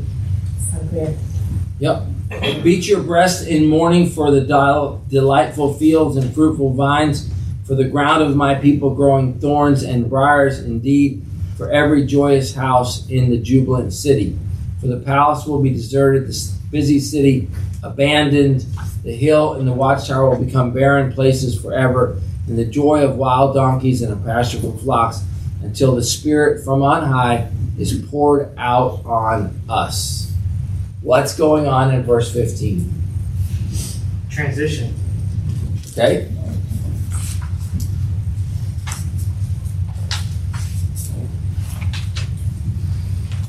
[0.58, 1.16] It's unclear.
[1.78, 2.02] Yep.
[2.62, 7.30] Beat your breast in mourning for the del- delightful fields and fruitful vines,
[7.64, 11.24] for the ground of my people growing thorns and briars, indeed,
[11.56, 14.38] for every joyous house in the jubilant city.
[14.80, 17.48] For the palace will be deserted, the busy city
[17.82, 18.66] abandoned,
[19.04, 23.54] the hill and the watchtower will become barren places forever, and the joy of wild
[23.54, 25.22] donkeys and a pasture for flocks,
[25.62, 30.32] until the Spirit from on high is poured out on us.
[31.02, 32.92] What's going on in verse 15?
[34.30, 34.94] Transition.
[35.92, 36.32] Okay?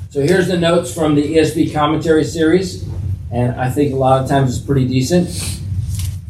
[0.10, 2.88] So here's the notes from the ESV commentary series,
[3.32, 5.62] and I think a lot of times it's pretty decent.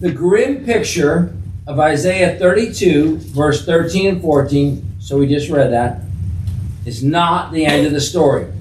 [0.01, 1.33] The grim picture
[1.65, 6.01] of Isaiah 32, verse 13 and 14, so we just read that,
[6.85, 8.51] is not the end of the story.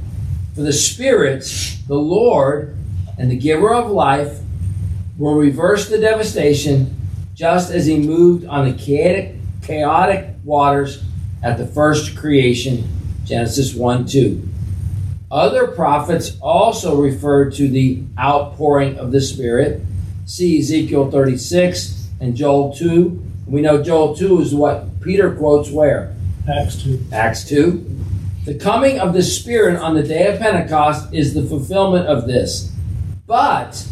[0.54, 1.42] For the Spirit,
[1.88, 2.76] the Lord,
[3.18, 4.38] and the giver of life
[5.18, 6.96] will reverse the devastation
[7.34, 11.02] just as he moved on the chaotic, chaotic waters
[11.42, 12.88] at the first creation,
[13.24, 14.48] Genesis 1 2.
[15.32, 19.82] Other prophets also referred to the outpouring of the Spirit.
[20.26, 23.24] See Ezekiel 36 and Joel 2.
[23.48, 26.15] We know Joel 2 is what Peter quotes where?
[26.48, 27.06] Acts 2.
[27.12, 27.84] Acts 2.
[28.44, 32.70] The coming of the Spirit on the day of Pentecost is the fulfillment of this.
[33.26, 33.84] But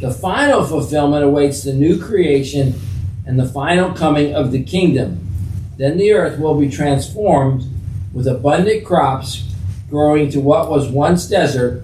[0.00, 2.80] the final fulfillment awaits the new creation
[3.26, 5.26] and the final coming of the kingdom.
[5.76, 7.64] Then the earth will be transformed
[8.14, 9.46] with abundant crops
[9.90, 11.82] growing to what was once desert.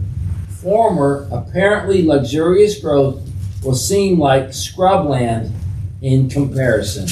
[0.62, 3.20] Former, apparently luxurious growth
[3.62, 5.52] will seem like scrubland
[6.00, 7.06] in comparison.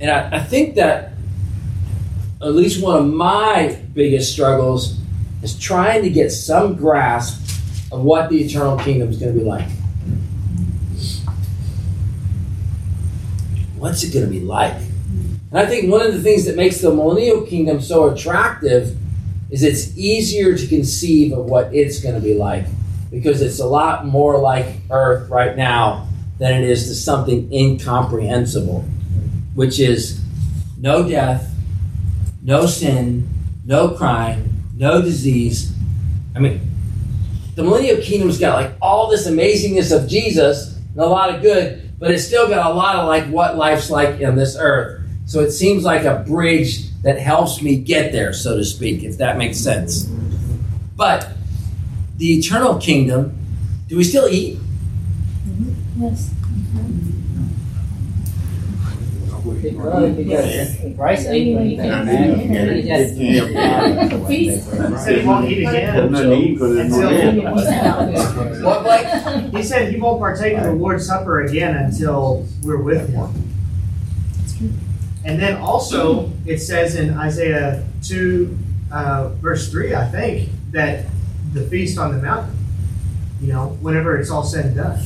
[0.00, 1.12] And I, I think that
[2.40, 4.98] at least one of my biggest struggles
[5.42, 7.42] is trying to get some grasp
[7.92, 9.68] of what the eternal kingdom is going to be like.
[13.76, 14.74] What's it going to be like?
[14.74, 18.96] And I think one of the things that makes the millennial kingdom so attractive
[19.50, 22.66] is it's easier to conceive of what it's going to be like
[23.10, 26.06] because it's a lot more like earth right now
[26.38, 28.84] than it is to something incomprehensible,
[29.58, 30.20] which is
[30.76, 31.52] no death,
[32.44, 33.28] no sin,
[33.64, 35.74] no crime, no disease.
[36.36, 36.60] I mean,
[37.56, 40.76] the millennial kingdom's got like all this amazingness of Jesus.
[40.76, 43.90] and a lot of good, but it's still got a lot of like what life's
[43.90, 45.02] like in this earth.
[45.26, 49.18] So it seems like a bridge that helps me get there, so to speak, if
[49.18, 50.04] that makes sense.
[50.94, 51.32] But
[52.16, 53.36] the eternal kingdom,
[53.88, 54.54] do we still eat?
[54.54, 56.04] Mm-hmm.
[56.04, 56.30] Yes.
[56.30, 57.07] Mm-hmm.
[59.62, 62.36] Because Christ ate when he came back.
[64.28, 64.66] He just-
[65.04, 66.30] said he won't eat again until.
[68.64, 69.52] What, Blake?
[69.54, 73.28] He said he won't partake of the Lord's Supper again until we're with him.
[75.24, 78.56] And then also, it says in Isaiah 2,
[78.90, 81.04] uh, verse 3, I think, that
[81.52, 82.54] the feast on the mountain,
[83.40, 84.98] you know, whenever it's all said and done.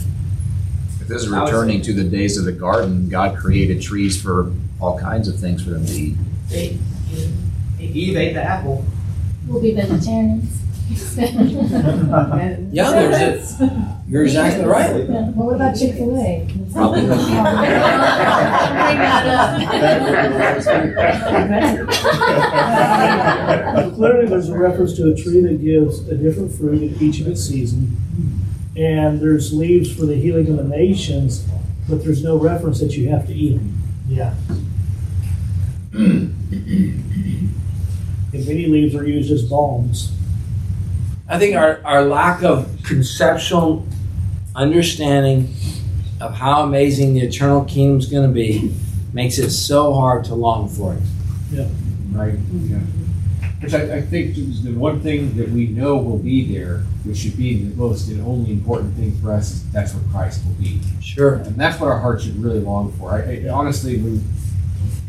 [1.12, 4.98] If this is returning to the days of the garden, God created trees for all
[4.98, 6.16] kinds of things for them to eat.
[6.48, 6.79] They,
[7.79, 8.83] Eve ate the apple.
[9.46, 10.59] We'll be vegetarians.
[12.72, 15.07] Yeah, there's a, you're exactly right.
[15.09, 16.48] Well, what about Chick-fil-A?
[16.72, 17.01] Probably.
[17.03, 17.29] Bring that
[23.85, 23.94] up.
[23.94, 27.29] Clearly, there's a reference to a tree that gives a different fruit in each of
[27.29, 27.98] its season.
[28.76, 31.46] And there's leaves for the healing of the nations,
[31.88, 33.82] but there's no reference that you have to eat them.
[34.08, 34.35] Yeah.
[38.32, 40.12] And many leaves are used as balms.
[41.28, 43.87] I think our, our lack of conceptual
[44.54, 45.54] understanding
[46.20, 48.74] of how amazing the eternal kingdom is going to be
[49.12, 51.02] makes it so hard to long for it.
[51.50, 51.68] Yeah.
[52.12, 52.38] Right.
[52.52, 52.78] Yeah.
[53.62, 57.18] Which I, I think is the one thing that we know will be there, which
[57.18, 60.55] should be the most and only important thing for us, is that's where Christ will
[60.55, 60.81] be.
[61.01, 61.35] Sure.
[61.35, 63.12] And that's what our hearts should really long for.
[63.12, 64.20] I, I honestly, we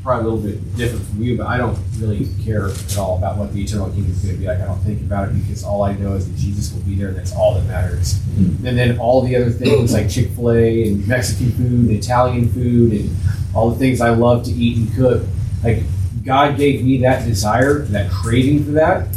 [0.04, 3.38] probably a little bit different from you, but I don't really care at all about
[3.38, 4.60] what the eternal kingdom is going to be like.
[4.60, 7.08] I don't think about it because all I know is that Jesus will be there,
[7.08, 8.18] and that's all that matters.
[8.18, 8.68] Hmm.
[8.68, 12.50] And then all the other things like Chick Fil A and Mexican food, and Italian
[12.50, 13.16] food, and
[13.56, 15.24] all the things I love to eat and cook,
[15.63, 15.84] like
[16.23, 19.07] God gave me that desire, that craving for that.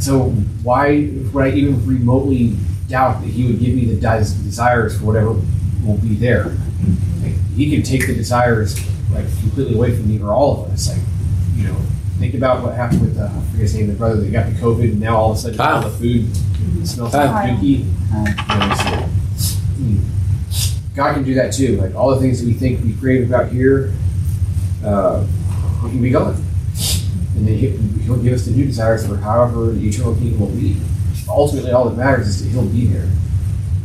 [0.00, 0.30] So
[0.62, 2.56] why would I even remotely
[2.88, 5.32] doubt that He would give me the desires for whatever
[5.84, 6.56] will be there?
[7.22, 8.78] Like, he can take the desires
[9.12, 10.88] like completely away from me or all of us.
[10.88, 11.02] Like,
[11.54, 11.76] you know,
[12.18, 14.58] think about what happened with uh, I forget his name, the brother that got the
[14.58, 16.36] COVID, and now all of a sudden all the food
[16.86, 17.32] smells Kyle.
[17.32, 17.84] like dookie.
[17.84, 18.74] You know,
[19.36, 21.76] so, hmm, God can do that too.
[21.76, 23.92] Like all the things that we think we crave about here,
[24.84, 25.26] uh,
[25.82, 26.34] we can be gone,
[27.36, 27.68] and then he,
[28.04, 30.76] He'll give us the new desires for however the eternal kingdom will be.
[31.28, 33.08] Ultimately, all that matters is that He'll be there.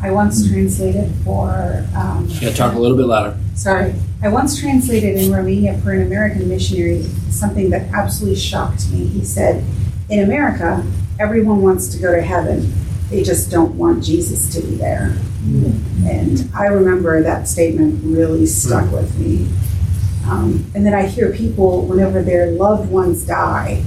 [0.02, 3.38] I once translated for, um, You gotta talk a little bit louder.
[3.56, 9.06] sorry, I once translated in Romania for an American missionary something that absolutely shocked me.
[9.08, 9.64] He said,
[10.10, 10.84] In America,
[11.20, 12.72] everyone wants to go to heaven,
[13.10, 15.16] they just don't want Jesus to be there.
[16.08, 19.48] And I remember that statement really stuck with me.
[20.28, 23.84] Um, and then I hear people, whenever their loved ones die,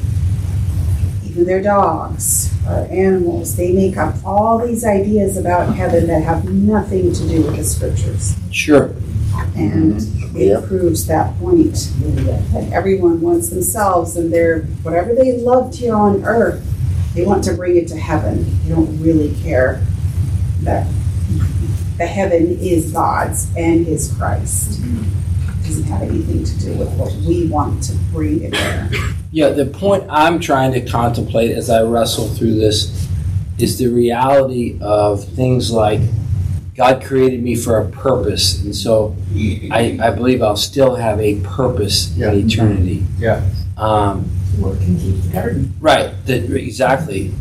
[1.25, 6.45] even their dogs or animals, they make up all these ideas about heaven that have
[6.45, 8.37] nothing to do with the scriptures.
[8.53, 8.95] Sure.
[9.57, 10.01] And
[10.37, 16.25] it proves that point that everyone wants themselves and their whatever they loved here on
[16.25, 16.65] earth,
[17.15, 18.45] they want to bring it to heaven.
[18.63, 19.85] They don't really care
[20.63, 20.87] that
[21.97, 24.81] the heaven is God's and His Christ.
[24.81, 25.28] It
[25.69, 28.91] doesn't have anything to do with what we want to bring it there.
[29.31, 33.07] Yeah, the point I'm trying to contemplate as I wrestle through this
[33.59, 36.01] is the reality of things like
[36.75, 39.17] God created me for a purpose, and so
[39.71, 43.05] I, I believe I'll still have a purpose in eternity.
[43.19, 43.45] Yeah.
[43.77, 45.75] Um, Work and keep the garden.
[45.81, 46.15] right.
[46.27, 47.35] That exactly.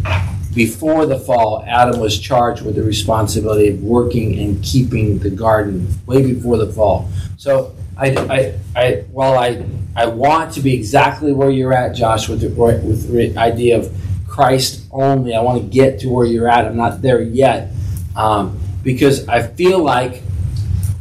[0.54, 5.88] Before the fall, Adam was charged with the responsibility of working and keeping the garden
[6.08, 7.10] way before the fall.
[7.38, 12.30] So I, I, I while I, I want to be exactly where you're at, Josh,
[12.30, 13.96] with the with the idea of
[14.28, 15.36] Christ only.
[15.36, 16.66] I want to get to where you're at.
[16.66, 17.72] I'm not there yet
[18.16, 20.22] um, because I feel like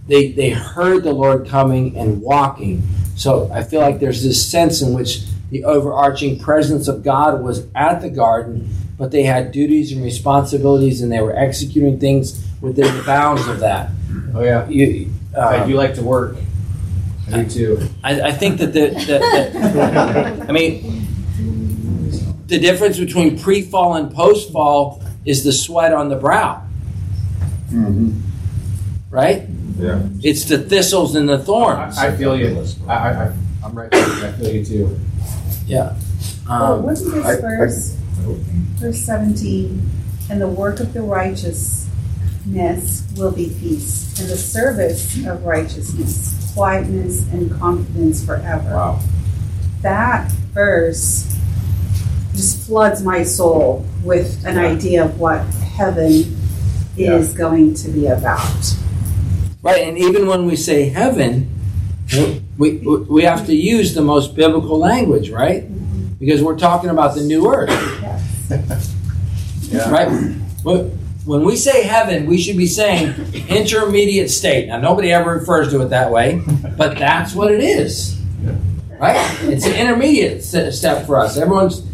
[0.07, 2.83] they they heard the Lord coming and walking.
[3.17, 7.67] So I feel like there's this sense in which the overarching presence of God was
[7.75, 8.69] at the garden,
[8.99, 13.61] but they had duties and responsibilities, and they were executing things within the bounds of
[13.61, 13.91] that.
[14.35, 14.69] Oh yeah.
[14.69, 16.37] You, I um, do like to work.
[17.33, 17.89] I do too.
[18.05, 21.07] I, I think that the, the, the I mean,
[22.47, 26.63] the difference between pre-fall and post-fall is the sweat on the brow,
[27.71, 28.13] Mm-hmm.
[29.11, 29.43] right?
[29.79, 30.01] Yeah.
[30.23, 31.99] It's the thistles and the thorns.
[31.99, 32.65] I, I feel you.
[32.87, 33.33] I, I, I-
[33.65, 34.29] I'm right there.
[34.29, 35.01] I feel you too.
[35.67, 35.97] Yeah.
[36.49, 37.97] Well, Um, wasn't this I- I- verse,
[38.79, 39.91] verse seventeen,
[40.31, 41.89] and the work of the righteousness
[43.17, 48.71] will be peace, and the service of righteousness, quietness and confidence forever.
[48.71, 49.01] Wow.
[49.83, 51.39] That verse
[52.33, 55.45] just floods my soul with an idea of what
[55.77, 56.35] heaven
[56.97, 58.75] is going to be about.
[59.61, 61.53] Right, and even when we say heaven,
[62.57, 65.65] we, we, we have to use the most biblical language, right?
[66.19, 67.71] Because we're talking about the new earth.
[69.91, 70.33] Right?
[70.63, 70.93] Well,
[71.27, 73.13] When we say heaven, we should be saying
[73.49, 74.69] intermediate state.
[74.69, 76.41] Now, nobody ever refers to it that way,
[76.79, 78.23] but that's what it is.
[79.01, 79.17] Right?
[79.43, 81.37] It's an intermediate step for us.
[81.37, 81.85] Everyone's,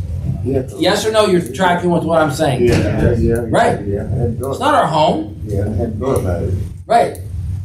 [0.44, 2.66] yes or no, you're tracking with what I'm saying.
[2.66, 3.46] Yeah, yeah.
[3.48, 3.80] Right.
[3.86, 5.40] Yeah, I It's not our home.
[5.46, 6.54] Yeah, I hadn't thought about it.
[6.86, 7.16] Right.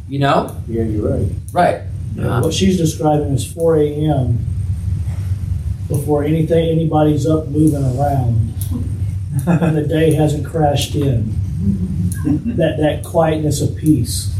[0.08, 0.56] You know?
[0.66, 1.30] Yeah, you're right.
[1.52, 1.82] Right.
[2.18, 4.38] Uh, what she's describing is 4 a.m.
[5.86, 8.54] before anything anybody's up moving around,
[9.46, 11.38] and the day hasn't crashed in.
[11.58, 14.32] That that quietness of peace,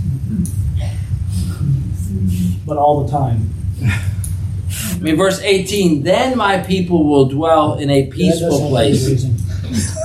[2.66, 3.54] but all the time.
[3.82, 9.24] I mean, verse 18, then my people will dwell in a peaceful place,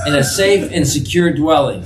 [0.06, 1.84] in a safe and secure dwelling.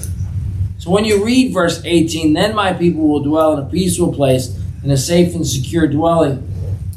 [0.78, 4.58] So when you read verse 18, then my people will dwell in a peaceful place,
[4.82, 6.36] in a safe and secure dwelling.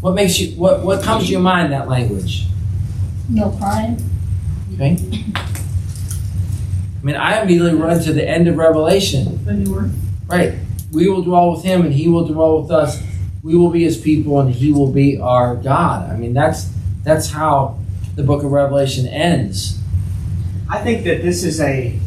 [0.02, 2.46] What makes you, what, what comes to your mind that language?
[3.30, 3.98] No crime.
[4.76, 4.98] Okay?
[7.02, 9.44] I mean, I immediately run to the end of Revelation.
[9.44, 9.90] The newer.
[10.28, 10.54] Right.
[10.92, 13.02] We will dwell with him and he will dwell with us.
[13.42, 16.12] We will be his people and he will be our God.
[16.12, 16.72] I mean, that's
[17.04, 17.80] that's how
[18.16, 19.80] the book of Revelation ends.
[20.70, 22.00] I think that this is a.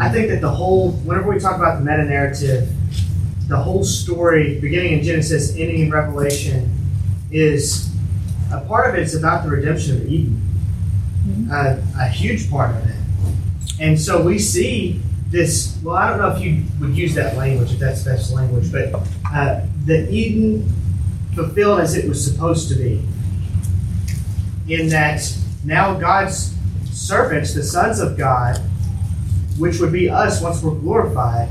[0.00, 2.68] I think that the whole, whenever we talk about the meta narrative,
[3.46, 6.72] the whole story, beginning in Genesis, ending in Revelation,
[7.30, 7.94] is
[8.52, 10.44] a part of it is about the redemption of Eden.
[11.52, 12.97] Uh, a huge part of it.
[13.80, 15.78] And so we see this.
[15.82, 18.94] Well, I don't know if you would use that language, if that's best language, but
[19.32, 20.72] uh, the Eden
[21.34, 23.04] fulfilled as it was supposed to be.
[24.68, 25.22] In that
[25.64, 26.54] now God's
[26.90, 28.58] servants, the sons of God,
[29.58, 31.48] which would be us once we're glorified,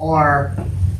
[0.00, 0.54] are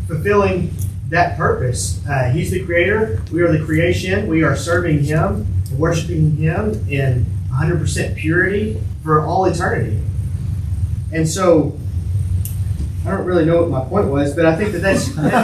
[0.07, 0.75] fulfilling
[1.09, 2.05] that purpose.
[2.09, 7.27] Uh, he's the creator, we are the creation, we are serving Him, worshiping Him in
[7.53, 10.01] 100% purity for all eternity.
[11.13, 11.79] And so,
[13.05, 15.35] I don't really know what my point was, but I think that that's, that's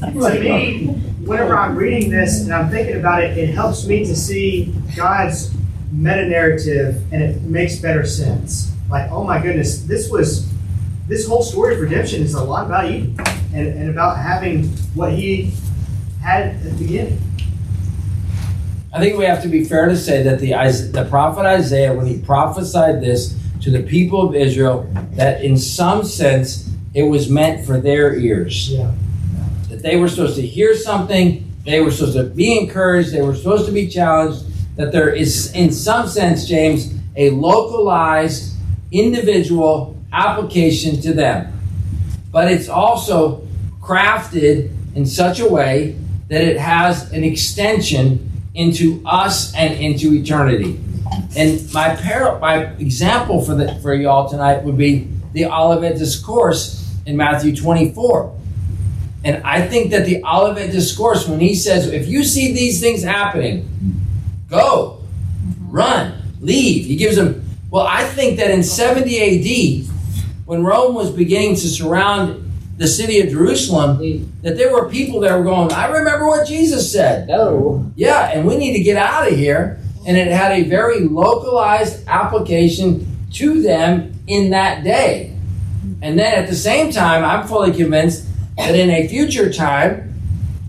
[0.00, 0.86] just like, to me,
[1.24, 5.54] whenever I'm reading this and I'm thinking about it, it helps me to see God's
[5.92, 8.72] meta narrative and it makes better sense.
[8.90, 10.52] Like, oh my goodness, this was
[11.06, 13.16] this whole story of redemption is a lot about Eden
[13.54, 15.52] and, and about having what he
[16.22, 17.20] had at the beginning.
[18.92, 20.52] I think we have to be fair to say that the
[20.92, 26.04] the prophet Isaiah, when he prophesied this to the people of Israel, that in some
[26.04, 28.68] sense it was meant for their ears.
[28.68, 28.92] Yeah.
[29.70, 33.34] That they were supposed to hear something, they were supposed to be encouraged, they were
[33.34, 34.44] supposed to be challenged.
[34.76, 38.54] That there is, in some sense, James, a localized,
[38.92, 41.58] individual application to them.
[42.30, 43.46] But it's also
[43.80, 45.96] crafted in such a way
[46.28, 50.83] that it has an extension into us and into eternity.
[51.36, 56.96] And my par- my example for the for y'all tonight would be the Olivet Discourse
[57.06, 58.34] in Matthew 24.
[59.24, 63.02] And I think that the Olivet Discourse, when he says, if you see these things
[63.02, 63.68] happening,
[64.50, 65.02] go,
[65.60, 66.84] run, leave.
[66.84, 69.90] He gives them, well, I think that in 70 AD,
[70.44, 73.98] when Rome was beginning to surround the city of Jerusalem,
[74.42, 77.28] that there were people that were going, I remember what Jesus said.
[77.28, 77.90] No.
[77.96, 79.80] Yeah, and we need to get out of here.
[80.06, 85.36] And it had a very localized application to them in that day.
[86.02, 88.26] And then at the same time, I'm fully convinced
[88.56, 90.14] that in a future time,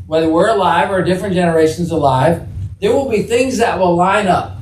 [0.08, 2.48] whether we're alive or different generations alive,
[2.80, 4.58] there will be things that will line up.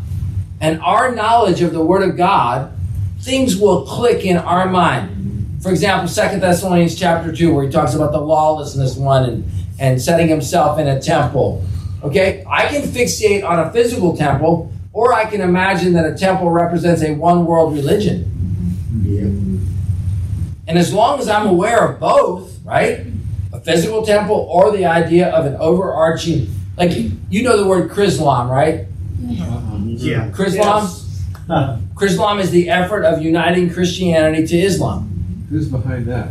[0.61, 2.71] And our knowledge of the Word of God,
[3.19, 5.61] things will click in our mind.
[5.61, 10.01] For example, Second Thessalonians chapter 2, where he talks about the lawlessness one and, and
[10.01, 11.65] setting himself in a temple.
[12.03, 16.49] Okay, I can fixate on a physical temple, or I can imagine that a temple
[16.51, 18.29] represents a one world religion.
[20.67, 23.05] And as long as I'm aware of both, right?
[23.51, 26.47] A physical temple or the idea of an overarching,
[26.77, 26.91] like
[27.29, 28.85] you know the word Chrislam, right?
[29.21, 30.29] Yeah.
[30.31, 30.89] Chrislam?
[31.93, 35.45] Chrislam is the effort of uniting Christianity to Islam.
[35.49, 36.29] Who's behind that?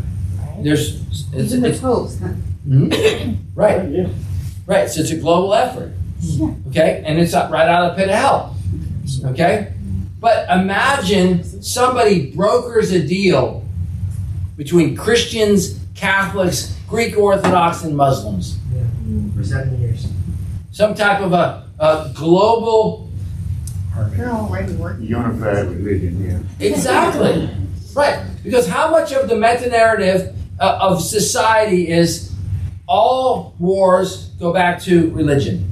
[0.63, 1.01] There's
[1.33, 2.19] it's, Even the it's- popes.
[2.19, 2.29] huh?
[2.67, 3.37] Mhm.
[3.55, 4.09] right.
[4.67, 4.89] Right.
[4.89, 5.93] So it's a global effort.
[6.69, 7.03] Okay?
[7.05, 8.57] And it's right out of the pit of hell.
[9.27, 9.73] Okay?
[10.21, 13.65] But imagine somebody brokers a deal
[14.57, 18.59] between Christians, Catholics, Greek Orthodox, and Muslims.
[19.35, 20.07] For seven years.
[20.71, 23.11] Some type of a, a global.
[24.11, 25.07] They're already working.
[25.07, 26.67] Unified religion, yeah.
[26.67, 27.51] Exactly.
[27.95, 28.25] Right.
[28.43, 32.32] Because how much of the meta narrative uh, of society is
[32.93, 35.65] all wars go back to religion?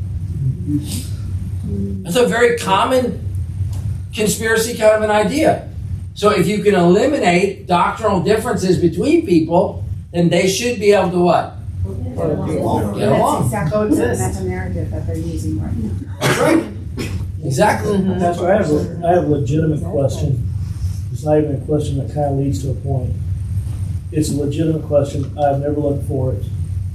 [2.06, 3.26] It's a very common
[4.14, 5.68] conspiracy kind of an idea.
[6.14, 11.18] So if you can eliminate doctrinal differences between people, then they should be able to
[11.20, 11.56] what?
[11.84, 12.98] Get along.
[12.98, 14.42] That's exactly the Coexist.
[14.42, 15.92] narrative that they're using right now.
[16.20, 16.72] That's right.
[17.44, 17.98] Exactly.
[18.02, 20.48] Pastor, I have a, I have a legitimate question.
[21.12, 23.14] It's not even a question that kind of leads to a point.
[24.10, 25.24] It's a legitimate question.
[25.38, 26.44] I've never looked for it.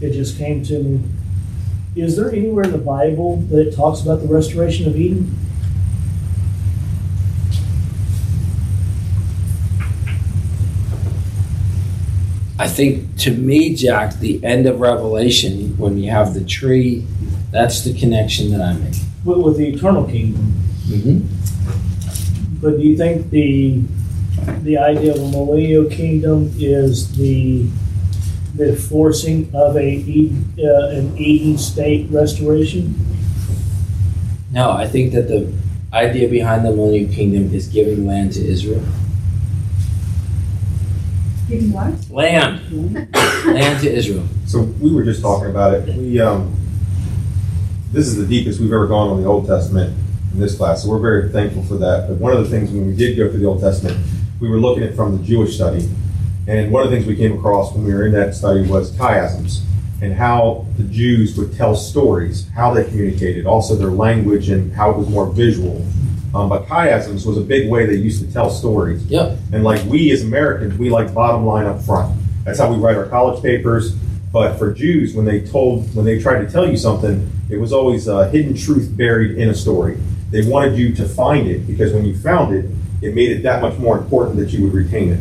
[0.02, 1.04] It just came to me.
[1.96, 5.38] Is there anywhere in the Bible that it talks about the restoration of Eden?
[12.58, 17.06] I think to me, Jack, the end of Revelation, when you have the tree,
[17.52, 18.96] that's the connection that I make.
[19.24, 20.54] With, with the eternal kingdom.
[20.88, 22.60] Mm-hmm.
[22.62, 23.82] But do you think the
[24.64, 27.68] the idea of a millennial kingdom is the
[28.56, 32.96] the forcing of a uh, an Eden state restoration?
[34.52, 35.54] No, I think that the
[35.92, 38.84] idea behind the millennial kingdom is giving land to Israel.
[41.50, 42.10] Giving what?
[42.10, 43.14] Land.
[43.46, 44.26] land to Israel.
[44.46, 45.96] So we were just talking about it.
[45.96, 46.56] We um,
[47.92, 49.98] this is the deepest we've ever gone on the Old Testament
[50.34, 52.08] in this class, so we're very thankful for that.
[52.08, 53.98] But one of the things when we did go through the Old Testament,
[54.40, 55.90] we were looking at it from the Jewish study,
[56.48, 58.92] and one of the things we came across when we were in that study was
[58.92, 59.62] chiasms
[60.02, 64.92] and how the Jews would tell stories, how they communicated, also their language and how
[64.92, 65.86] it was more visual.
[66.36, 69.06] Um, but chiasms was a big way they used to tell stories.
[69.06, 69.40] Yep.
[69.54, 72.20] And like we as Americans, we like bottom line up front.
[72.44, 73.94] That's how we write our college papers.
[74.32, 77.72] But for Jews, when they told, when they tried to tell you something, it was
[77.72, 79.98] always a hidden truth buried in a story.
[80.30, 82.66] They wanted you to find it because when you found it,
[83.02, 85.20] it made it that much more important that you would retain it.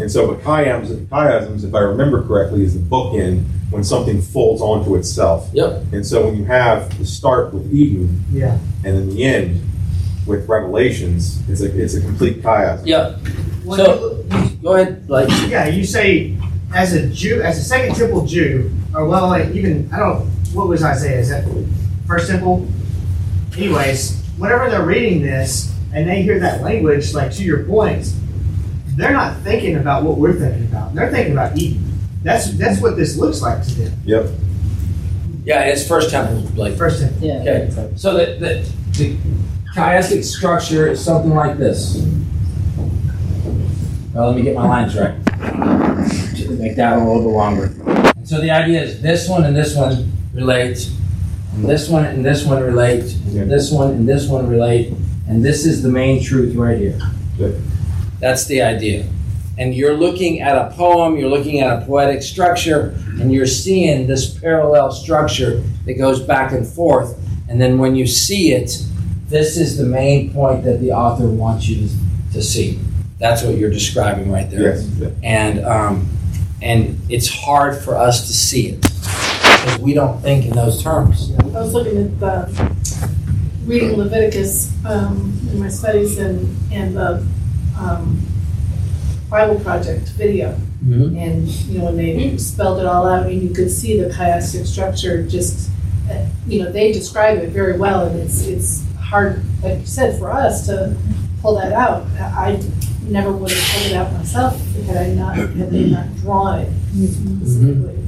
[0.00, 4.60] And so, but chiasms, chiasms, if I remember correctly, is the bookend when something folds
[4.60, 5.48] onto itself.
[5.52, 5.84] Yep.
[5.92, 8.58] And so when you have the start with Eden, Yeah.
[8.84, 9.62] and then the end
[10.26, 12.86] with Revelations, it's a it's a complete chiasm.
[12.86, 13.18] Yep.
[13.64, 14.22] When So
[14.62, 16.36] go ahead, like Yeah, you say
[16.74, 20.30] as a Jew, as a Second Temple Jew, or well, like even I don't.
[20.52, 21.18] What was Isaiah?
[21.20, 21.44] Is that
[22.06, 22.66] First Temple?
[23.56, 28.12] Anyways, whenever they're reading this and they hear that language, like to your point,
[28.96, 30.94] they're not thinking about what we're thinking about.
[30.94, 31.98] They're thinking about Eden.
[32.22, 33.92] That's that's what this looks like to them.
[34.04, 34.30] Yep.
[35.44, 37.26] Yeah, it's first temple, like First Temple.
[37.26, 37.40] Yeah.
[37.40, 37.92] Okay.
[37.96, 39.16] So the, the, the
[39.74, 41.96] chiastic structure is something like this.
[44.14, 45.16] Well, let me get my lines right.
[46.58, 47.64] Make that a little bit longer.
[48.16, 50.88] And so the idea is this one and this one relate,
[51.54, 54.94] and this one and this one relate, and this one and this one relate,
[55.26, 57.00] and this is the main truth right here.
[57.36, 57.60] Good.
[58.22, 59.04] That's the idea.
[59.58, 64.06] And you're looking at a poem, you're looking at a poetic structure, and you're seeing
[64.06, 67.18] this parallel structure that goes back and forth.
[67.48, 68.70] And then when you see it,
[69.26, 71.94] this is the main point that the author wants you to,
[72.34, 72.78] to see.
[73.18, 74.76] That's what you're describing right there.
[74.76, 75.12] Yes.
[75.24, 76.08] And um,
[76.62, 81.32] and it's hard for us to see it because we don't think in those terms.
[81.40, 82.74] I was looking at the,
[83.64, 87.26] reading Leviticus um, in my studies and, and the
[87.82, 88.18] um,
[89.30, 90.56] Bible Project video.
[90.84, 91.16] Mhm.
[91.16, 94.66] And, you know, when they spelled it all out, and you could see the chiastic
[94.66, 95.70] structure just,
[96.10, 100.18] uh, you know, they describe it very well, and it's, it's hard, like you said,
[100.18, 100.96] for us to
[101.40, 102.04] pull that out.
[102.18, 102.22] I
[102.52, 102.62] I
[103.08, 106.72] never would have pulled it out myself had I not, had they not drawn it
[107.40, 107.98] specifically.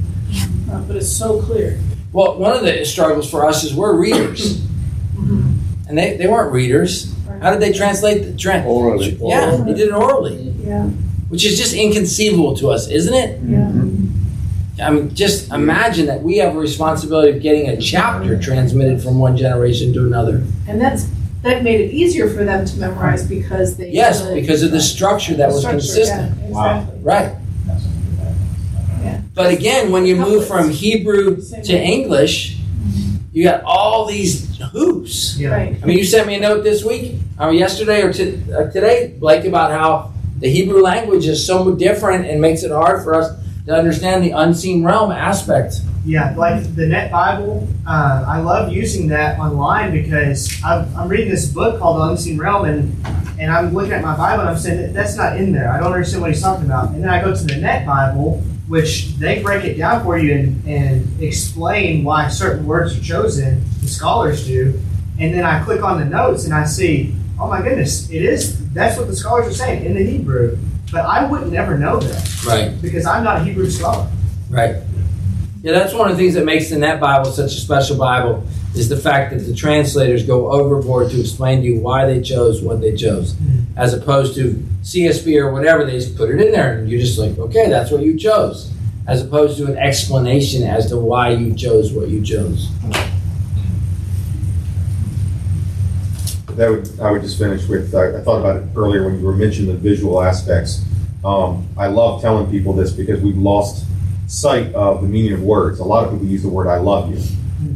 [0.71, 1.79] Uh, But it's so clear.
[2.11, 4.61] Well, one of the struggles for us is we're readers,
[5.17, 7.13] and they, they weren't readers.
[7.41, 8.65] How did they translate the trend?
[8.67, 9.17] Orally.
[9.21, 10.85] Yeah, they did it orally, Yeah,
[11.29, 13.39] which is just inconceivable to us, isn't it?
[13.47, 13.71] yeah.
[14.77, 19.19] I mean, just imagine that we have a responsibility of getting a chapter transmitted from
[19.19, 20.43] one generation to another.
[20.67, 21.07] And that's,
[21.43, 23.91] that made it easier for them to memorize because they.
[23.91, 26.37] Yes, could- because of the structure that was Structure, consistent.
[26.39, 26.99] yeah, Exactly.
[27.03, 27.35] Right.
[29.33, 32.54] But again, when you move from Hebrew to English,
[33.35, 35.37] you got all these hoops.
[35.41, 35.77] Right.
[35.83, 39.13] I mean, you sent me a note this week, or yesterday, or t- uh, today,
[39.19, 43.35] Blake, about how the Hebrew language is so different and makes it hard for us.
[43.65, 45.81] to understand the unseen realm aspect.
[46.05, 51.29] Yeah, like the Net Bible, uh, I love using that online because I'm, I'm reading
[51.29, 53.05] this book called The Unseen Realm, and
[53.37, 55.69] and I'm looking at my Bible and I'm saying that's not in there.
[55.69, 56.91] I don't understand what he's talking about.
[56.93, 60.33] And then I go to the Net Bible, which they break it down for you
[60.33, 63.63] and, and explain why certain words are chosen.
[63.81, 64.79] The scholars do,
[65.19, 68.67] and then I click on the notes and I see, oh my goodness, it is.
[68.73, 70.57] That's what the scholars are saying in the Hebrew.
[70.91, 72.81] But I would never know that, Right.
[72.81, 74.09] Because I'm not a Hebrew scholar.
[74.49, 74.77] Right.
[75.61, 78.45] Yeah, that's one of the things that makes the Net Bible such a special Bible
[78.77, 82.61] is the fact that the translators go overboard to explain to you why they chose
[82.61, 83.35] what they chose,
[83.77, 84.53] as opposed to
[84.83, 85.85] CSB or whatever.
[85.85, 88.71] They just put it in there, and you're just like, okay, that's what you chose,
[89.07, 92.69] as opposed to an explanation as to why you chose what you chose.
[96.55, 99.25] That would, I would just finish with, I, I thought about it earlier when you
[99.25, 100.85] were mentioning the visual aspects.
[101.23, 103.85] Um, I love telling people this because we've lost
[104.27, 105.79] sight of the meaning of words.
[105.79, 107.21] A lot of people use the word "I love you."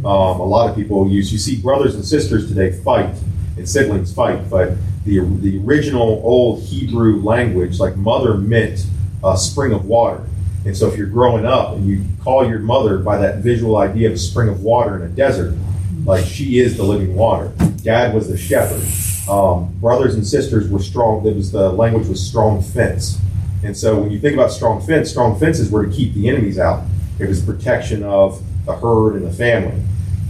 [0.05, 1.31] Um, a lot of people use.
[1.31, 3.13] You see brothers and sisters today fight
[3.57, 4.73] and siblings fight, but
[5.05, 8.85] the the original old Hebrew language, like mother, meant
[9.23, 10.25] a spring of water.
[10.65, 14.07] And so, if you're growing up and you call your mother by that visual idea
[14.07, 15.57] of a spring of water in a desert,
[16.05, 17.51] like she is the living water.
[17.83, 18.85] Dad was the shepherd.
[19.29, 21.23] Um, brothers and sisters were strong.
[21.23, 23.19] That was the language was strong fence.
[23.63, 26.57] And so when you think about strong fence, strong fences were to keep the enemies
[26.57, 26.85] out.
[27.19, 29.81] It was protection of the herd and the family.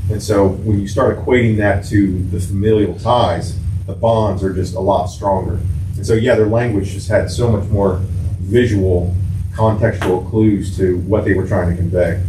[0.10, 4.76] And so when you start equating that to the familial ties, the bonds are just
[4.76, 5.60] a lot stronger.
[5.96, 8.00] And so yeah, their language just had so much more
[8.40, 9.14] visual,
[9.54, 12.24] contextual clues to what they were trying to convey.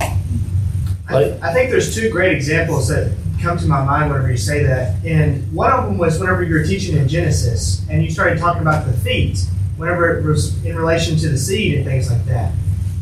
[1.08, 4.64] I, I think there's two great examples that come to my mind whenever you say
[4.64, 5.02] that.
[5.04, 8.62] And one of them was whenever you were teaching in Genesis and you started talking
[8.62, 9.38] about the feet,
[9.76, 12.52] whenever it was in relation to the seed and things like that.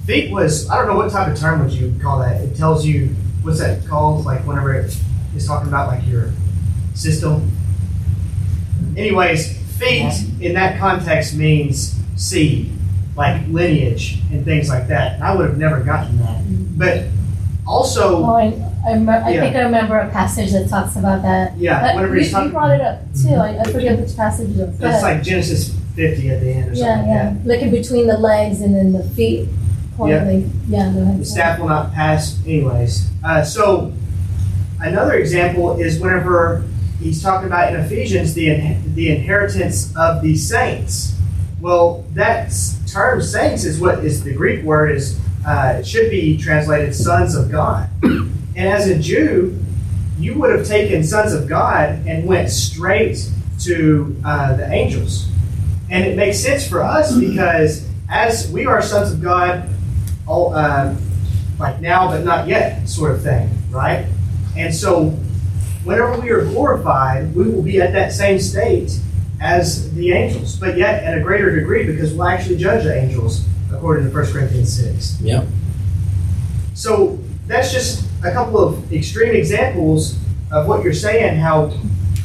[0.08, 2.40] Feet was, I don't know what type of term would you call that.
[2.40, 3.08] It tells you,
[3.42, 4.24] what's that called?
[4.24, 4.96] Like whenever it
[5.36, 6.32] is talking about like your
[6.94, 7.50] system.
[8.96, 12.72] Anyways, feet in that context means seed,
[13.16, 15.16] like lineage and things like that.
[15.16, 16.40] And I would have never gotten that.
[16.78, 17.08] But
[17.66, 18.44] also, Oh, I,
[18.86, 19.40] I, I Yeah.
[19.42, 21.54] think I remember a passage that talks about that.
[21.58, 23.28] Yeah, But whenever you, talking- you brought it up too.
[23.28, 23.58] Mm-hmm.
[23.58, 24.78] I, I forget which passage it was.
[24.78, 27.30] That's like Genesis 50 at the end or something yeah, like yeah.
[27.34, 27.46] that.
[27.46, 29.50] Looking between the legs and then the feet.
[29.98, 30.30] Point, Yeah.
[30.68, 31.20] yeah, go ahead.
[31.20, 33.10] The staff will not pass, anyways.
[33.24, 33.92] Uh, so,
[34.80, 36.64] another example is whenever
[37.00, 41.16] he's talking about in Ephesians the, in- the inheritance of the saints.
[41.60, 42.52] Well, that
[42.86, 47.34] term saints is what is the Greek word is, uh, it should be translated sons
[47.34, 47.88] of God.
[48.04, 49.58] And as a Jew,
[50.16, 53.28] you would have taken sons of God and went straight
[53.62, 55.28] to uh, the angels.
[55.90, 59.68] And it makes sense for us because as we are sons of God,
[60.28, 60.94] all, uh,
[61.58, 64.06] like now but not yet sort of thing, right?
[64.56, 65.10] And so
[65.84, 68.98] whenever we are glorified, we will be at that same state
[69.40, 73.44] as the angels, but yet at a greater degree because we'll actually judge the angels
[73.72, 75.20] according to 1 Corinthians 6.
[75.20, 75.46] Yep.
[76.74, 80.18] So that's just a couple of extreme examples
[80.50, 81.72] of what you're saying, how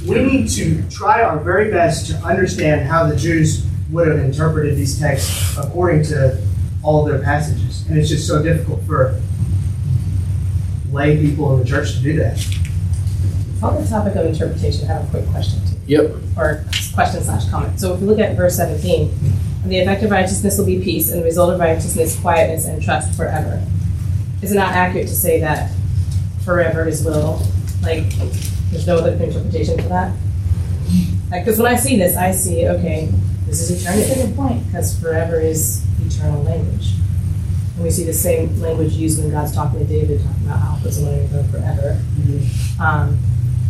[0.07, 4.75] we need to try our very best to understand how the Jews would have interpreted
[4.75, 6.41] these texts according to
[6.83, 7.85] all of their passages.
[7.87, 9.19] And it's just so difficult for
[10.91, 12.37] lay people in the church to do that.
[13.63, 15.77] On the topic of interpretation, I have a quick question too.
[15.87, 16.15] Yep.
[16.37, 17.79] Or question slash comment.
[17.79, 19.11] So if we look at verse 17,
[19.65, 23.15] the effect of righteousness will be peace, and the result of righteousness, quietness and trust
[23.15, 23.65] forever.
[24.41, 25.71] Is it not accurate to say that
[26.43, 27.41] forever is will?
[27.81, 28.03] Like,
[28.71, 30.13] there's no other interpretation for that?
[31.31, 33.09] Like, because when I see this, I see, okay,
[33.45, 34.07] this is eternity.
[34.07, 34.65] That's a good point.
[34.67, 36.93] Because forever is eternal language.
[37.75, 40.99] And we see the same language used when God's talking to David, talking about Alpha's
[40.99, 41.99] and Omega forever.
[42.79, 43.17] Um,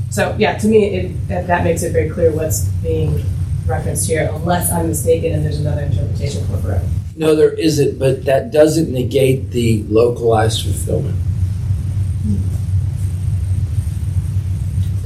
[0.09, 3.23] so yeah, to me, it, that, that makes it very clear what's being
[3.65, 6.85] referenced here, unless I'm mistaken and there's another interpretation for forever.
[7.15, 11.15] No, there isn't, but that doesn't negate the localized fulfillment.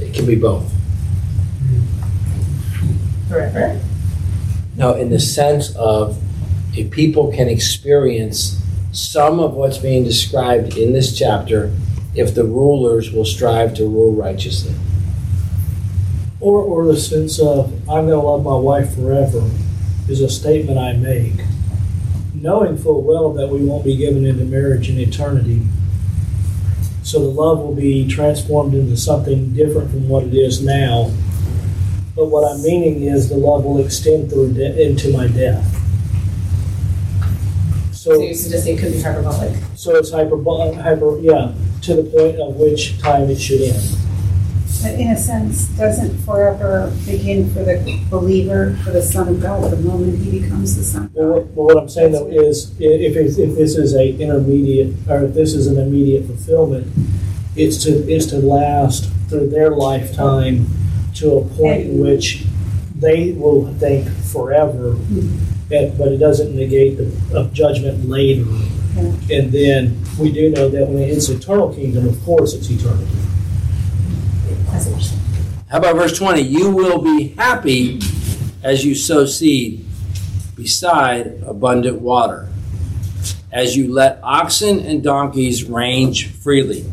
[0.00, 0.72] It can be both.
[3.28, 3.80] Forever?
[4.76, 6.18] No, in the sense of
[6.74, 8.62] if people can experience
[8.92, 11.72] some of what's being described in this chapter
[12.14, 14.74] if the rulers will strive to rule righteously.
[16.40, 19.48] Or, or the sense of, I'm going to love my wife forever
[20.08, 21.44] is a statement I make,
[22.34, 25.66] knowing full well that we won't be given into marriage in eternity.
[27.02, 31.10] So the love will be transformed into something different from what it is now.
[32.14, 35.74] But what I'm meaning is the love will extend through de- into my death.
[38.08, 39.52] So So, you suggest it could be hyperbolic.
[39.74, 41.52] so it's hyperbolic, hyper, yeah,
[41.82, 43.82] to the point of which time it should end.
[44.82, 49.70] But in a sense, doesn't forever begin for the believer, for the Son of God,
[49.72, 51.34] the moment he becomes the Son of Well, God?
[51.34, 55.24] what, well, what I'm saying though is, i- if, if this is a intermediate, or
[55.24, 56.86] if this is an immediate fulfillment,
[57.56, 60.66] it's to, it's to last through their lifetime
[61.16, 62.44] to a point in which
[62.98, 64.96] they will think forever,
[65.70, 68.44] and- but it doesn't negate the, of judgment later.
[69.30, 73.04] And then, we do know that when it's eternal kingdom, of course, it's eternal.
[75.68, 76.40] How about verse 20?
[76.40, 78.00] You will be happy
[78.62, 79.84] as you sow seed
[80.56, 82.48] beside abundant water,
[83.52, 86.84] as you let oxen and donkeys range freely.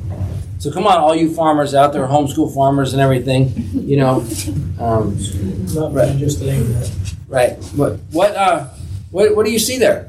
[0.66, 4.26] So come on, all you farmers out there, homeschool farmers and everything, you know.
[4.80, 5.16] Um,
[5.76, 6.18] Not right.
[6.18, 7.16] just saying that.
[7.28, 7.54] right.
[7.76, 8.70] What what uh
[9.12, 10.06] what what do you see there?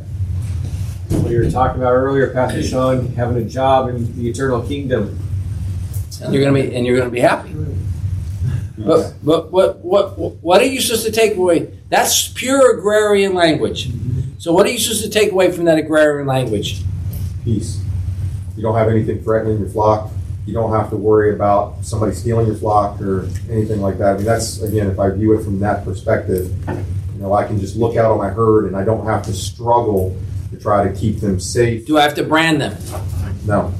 [1.10, 5.18] What you were talking about earlier, Pastor Sean, having a job in the eternal kingdom.
[6.22, 7.54] And you're gonna be and you're gonna be happy.
[8.78, 11.70] But, but what what what are you supposed to take away?
[11.90, 13.90] That's pure agrarian language.
[14.38, 16.80] So what are you supposed to take away from that agrarian language?
[17.44, 17.82] Peace.
[18.56, 20.12] You don't have anything threatening your flock.
[20.46, 24.14] You don't have to worry about somebody stealing your flock or anything like that.
[24.14, 27.58] I mean, that's, again, if I view it from that perspective, you know, I can
[27.58, 30.16] just look out on my herd and I don't have to struggle
[30.50, 31.84] to try to keep them safe.
[31.86, 32.76] Do I have to brand them?
[33.44, 33.74] No.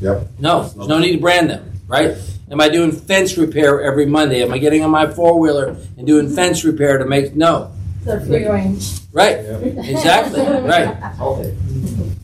[0.00, 0.28] Yep.
[0.38, 2.16] No, there's no need to brand them, right?
[2.50, 4.42] Am I doing fence repair every Monday?
[4.42, 7.72] Am I getting on my four wheeler and doing fence repair to make no?
[8.04, 9.00] They're free range.
[9.12, 9.38] Right.
[9.38, 10.40] Exactly.
[10.40, 10.96] Right.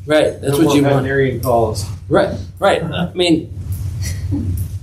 [0.07, 0.41] Right.
[0.41, 0.95] That's No what you want.
[0.95, 1.85] veterinarian calls.
[2.09, 2.37] Right.
[2.59, 2.83] Right.
[2.83, 3.58] I mean,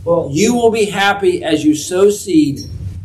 [0.03, 2.59] Well, you will be happy as you sow seed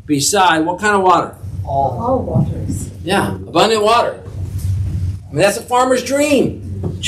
[0.06, 1.36] beside what kind of water?
[1.64, 2.90] All All waters.
[3.02, 4.22] Yeah, abundant water.
[5.28, 7.00] I mean, that's a farmer's dream,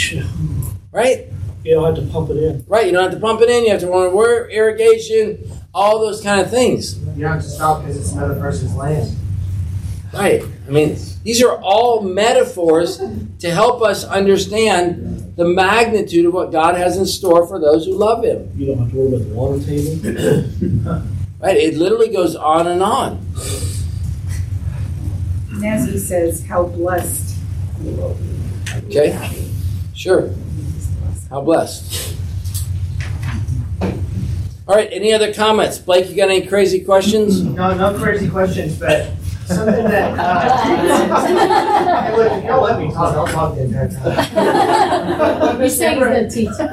[0.92, 1.26] right?
[1.64, 2.64] You don't have to pump it in.
[2.66, 2.86] Right.
[2.86, 3.64] You don't have to pump it in.
[3.64, 5.38] You have to run water irrigation,
[5.72, 6.98] all those kind of things.
[6.98, 9.16] You don't have to stop because it's another person's land.
[10.12, 10.42] Right.
[10.66, 12.98] I mean, these are all metaphors
[13.40, 17.94] to help us understand the magnitude of what God has in store for those who
[17.94, 18.50] love Him.
[18.56, 19.60] You don't have to worry about the water
[20.92, 21.08] table.
[21.42, 21.56] Right.
[21.56, 23.26] It literally goes on and on.
[25.50, 27.36] And as he says, how blessed
[27.82, 28.86] you will be.
[28.86, 29.48] Okay.
[29.92, 30.30] Sure.
[31.30, 32.16] How blessed.
[34.68, 34.88] All right.
[34.92, 36.08] Any other comments, Blake?
[36.08, 37.42] You got any crazy questions?
[37.42, 39.10] No, no crazy questions, but
[39.46, 40.18] something that.
[40.18, 41.26] Uh,
[42.02, 45.58] hey, look, if y'all let me talk, I'll talk the entire time.
[45.60, 46.66] You're saying the teacher.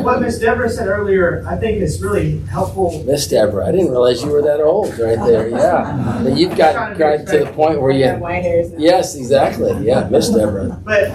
[0.02, 3.02] what Miss Deborah said earlier, I think is really helpful.
[3.04, 5.48] Miss Deborah, I didn't realize you were that old right there.
[5.48, 6.20] Yeah.
[6.22, 8.08] But you've got, got to the point where you.
[8.20, 8.72] white hairs.
[8.78, 9.86] Yes, exactly.
[9.86, 10.80] Yeah, Miss Deborah.
[10.84, 11.12] But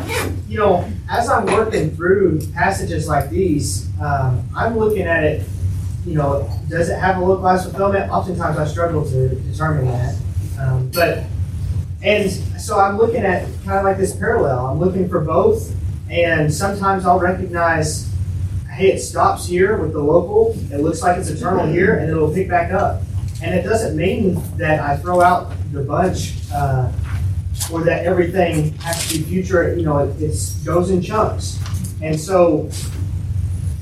[0.47, 5.47] you know, as I'm working through passages like these, um, I'm looking at it.
[6.05, 8.11] You know, does it have a localized fulfillment?
[8.11, 10.15] Oftentimes, I struggle to determine that.
[10.59, 11.23] Um, but
[12.03, 14.67] and so I'm looking at kind of like this parallel.
[14.67, 15.73] I'm looking for both,
[16.09, 18.11] and sometimes I'll recognize,
[18.71, 20.55] hey, it stops here with the local.
[20.71, 23.01] It looks like it's eternal here, and it'll pick back up.
[23.41, 26.35] And it doesn't mean that I throw out the bunch.
[26.53, 26.91] Uh,
[27.71, 31.59] or that everything has to be future, you know, it it's, goes in chunks.
[32.01, 32.69] And so,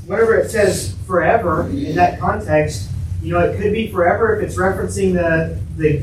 [0.06, 2.90] whenever it says forever in that context,
[3.22, 5.98] you know, it could be forever if it's referencing the, the,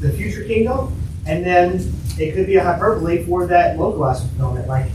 [0.00, 0.94] the future kingdom,
[1.26, 4.68] and then it could be a hyperbole for that localized fulfillment.
[4.68, 4.86] Like,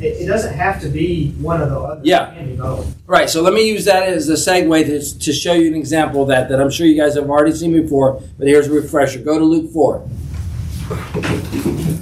[0.00, 2.00] it, it doesn't have to be one of the other.
[2.04, 2.32] Yeah.
[2.32, 2.94] It can be both.
[3.06, 6.22] Right, so let me use that as a segue to, to show you an example
[6.22, 9.20] of that that I'm sure you guys have already seen before, but here's a refresher.
[9.20, 10.08] Go to Luke 4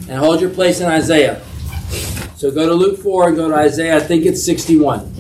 [0.09, 1.41] and hold your place in Isaiah.
[2.37, 5.13] So go to Luke 4 and go to Isaiah, I think it's 61.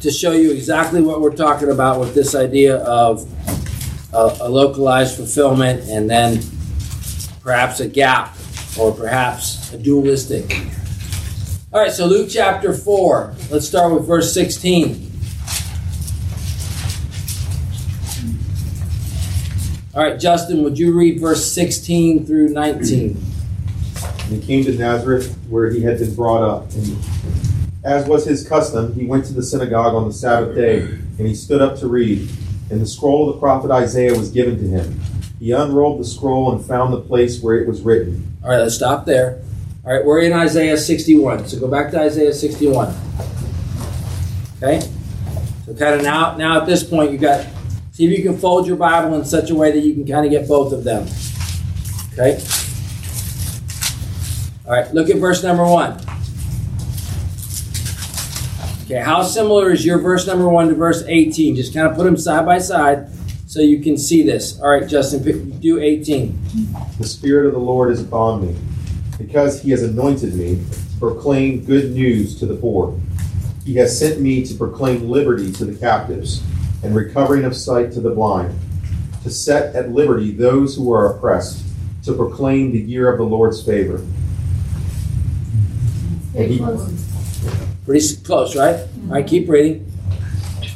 [0.00, 3.28] To show you exactly what we're talking about with this idea of
[4.14, 6.40] a, a localized fulfillment and then
[7.42, 8.34] perhaps a gap
[8.78, 10.66] or perhaps a dualistic.
[11.72, 13.34] All right, so Luke chapter 4.
[13.50, 15.10] Let's start with verse 16.
[19.94, 23.22] All right, Justin, would you read verse 16 through 19?
[24.00, 26.72] And he came to Nazareth, where he had been brought up.
[26.72, 26.96] And
[27.84, 31.34] as was his custom, he went to the synagogue on the Sabbath day, and he
[31.34, 32.28] stood up to read.
[32.70, 35.00] And the scroll of the prophet Isaiah was given to him.
[35.38, 38.36] He unrolled the scroll and found the place where it was written.
[38.44, 39.42] All right, let's stop there.
[39.84, 41.48] All right, we're in Isaiah 61.
[41.48, 42.94] So go back to Isaiah 61.
[44.58, 44.80] Okay?
[45.64, 47.46] So kind of now, now at this point, you got,
[47.92, 50.26] see if you can fold your Bible in such a way that you can kind
[50.26, 51.08] of get both of them.
[52.12, 52.38] Okay?
[54.66, 55.98] All right, look at verse number one.
[58.90, 61.54] Okay, how similar is your verse number one to verse 18?
[61.54, 63.06] Just kind of put them side by side
[63.46, 64.60] so you can see this.
[64.60, 66.36] All right, Justin, pick- do 18.
[66.98, 68.56] The Spirit of the Lord is upon me,
[69.16, 72.98] because he has anointed me to proclaim good news to the poor.
[73.64, 76.42] He has sent me to proclaim liberty to the captives,
[76.82, 78.58] and recovering of sight to the blind,
[79.22, 81.64] to set at liberty those who are oppressed,
[82.06, 84.04] to proclaim the year of the Lord's favor.
[86.34, 86.58] And he,
[87.90, 88.76] Pretty close, right?
[88.76, 89.10] Mm-hmm.
[89.10, 89.84] All right, keep reading.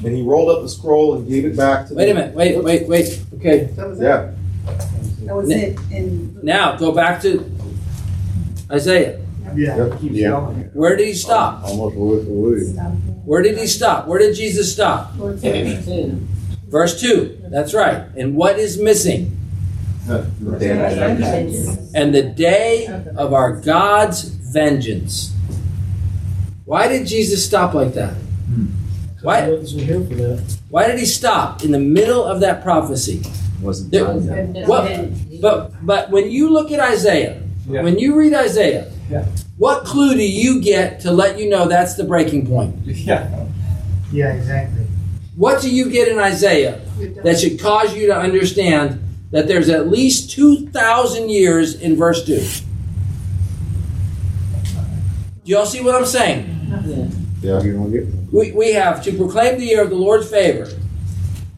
[0.04, 2.34] and he rolled up the scroll and gave it back to Wait the, a minute,
[2.34, 3.22] wait, wait, wait.
[3.36, 4.32] Okay, Yeah,
[5.22, 7.48] That was it in now go back to
[8.68, 9.20] Isaiah.
[9.54, 10.40] Yeah, it Yeah.
[10.72, 11.62] Where did he stop?
[11.62, 12.62] Almost word for word.
[13.24, 14.08] Where did he stop?
[14.08, 15.12] Where did Jesus stop?
[15.14, 17.42] Verse 2.
[17.44, 18.08] That's right.
[18.16, 19.38] And what is missing?
[20.08, 20.52] And
[22.12, 25.30] the day of our God's vengeance.
[26.64, 28.14] Why did Jesus stop like that?
[28.14, 28.66] Hmm.
[29.22, 30.58] Why, here for that.
[30.68, 33.22] why did he stop in the middle of that prophecy?
[33.62, 34.54] Wasn't There- done.
[34.66, 37.82] What, but, but when you look at Isaiah, Yeah.
[37.82, 39.24] when you read Isaiah, Yeah.
[39.56, 42.74] what clue do you get to let you know that's the breaking point?
[42.84, 43.28] Yeah.
[44.12, 44.84] Yeah, exactly.
[45.36, 46.80] What do you get in Isaiah
[47.24, 49.00] that should cause you to understand
[49.32, 52.42] that there's at least 2,000 years in verse 2?
[55.44, 56.48] Do y'all see what I'm saying?
[57.42, 57.60] yeah.
[57.62, 60.66] You We, we have to proclaim the year of the Lord's favor,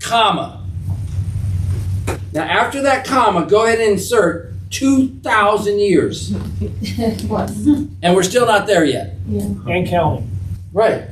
[0.00, 0.64] comma.
[2.32, 6.32] Now, after that comma, go ahead and insert 2,000 years.
[8.02, 9.14] And we're still not there yet.
[9.28, 9.42] Yeah.
[9.42, 10.30] And counting.
[10.72, 11.04] Right.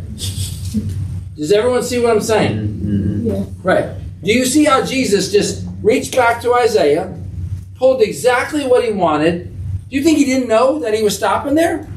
[1.37, 2.57] Does everyone see what I'm saying?
[2.59, 3.27] Mm-hmm.
[3.27, 3.45] Yeah.
[3.63, 3.91] Right.
[4.23, 7.17] Do you see how Jesus just reached back to Isaiah,
[7.77, 9.47] pulled exactly what he wanted?
[9.89, 11.89] Do you think he didn't know that he was stopping there?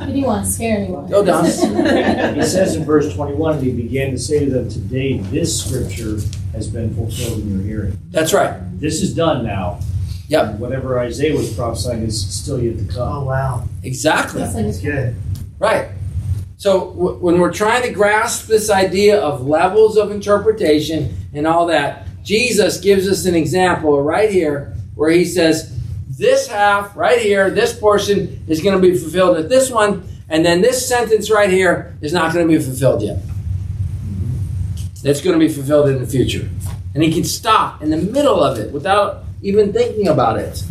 [0.00, 1.04] He didn't want to scare anyone.
[1.12, 1.44] Oh, Go, Don.
[2.34, 6.18] He says in verse 21, and he began to say to them, Today this scripture
[6.52, 7.98] has been fulfilled in your hearing.
[8.10, 8.58] That's right.
[8.80, 9.80] This is done now.
[10.28, 10.54] Yep.
[10.58, 13.08] Whatever Isaiah was prophesying is still yet to come.
[13.08, 14.42] Oh wow, Exactly.
[14.42, 15.16] that's good.
[15.58, 15.88] Right.
[16.56, 21.66] So w- when we're trying to grasp this idea of levels of interpretation and all
[21.66, 25.69] that, Jesus gives us an example right here where he says,
[26.20, 30.44] this half right here, this portion is going to be fulfilled at this one, and
[30.44, 33.18] then this sentence right here is not going to be fulfilled yet.
[35.02, 36.46] It's going to be fulfilled in the future.
[36.94, 40.62] And he can stop in the middle of it without even thinking about it.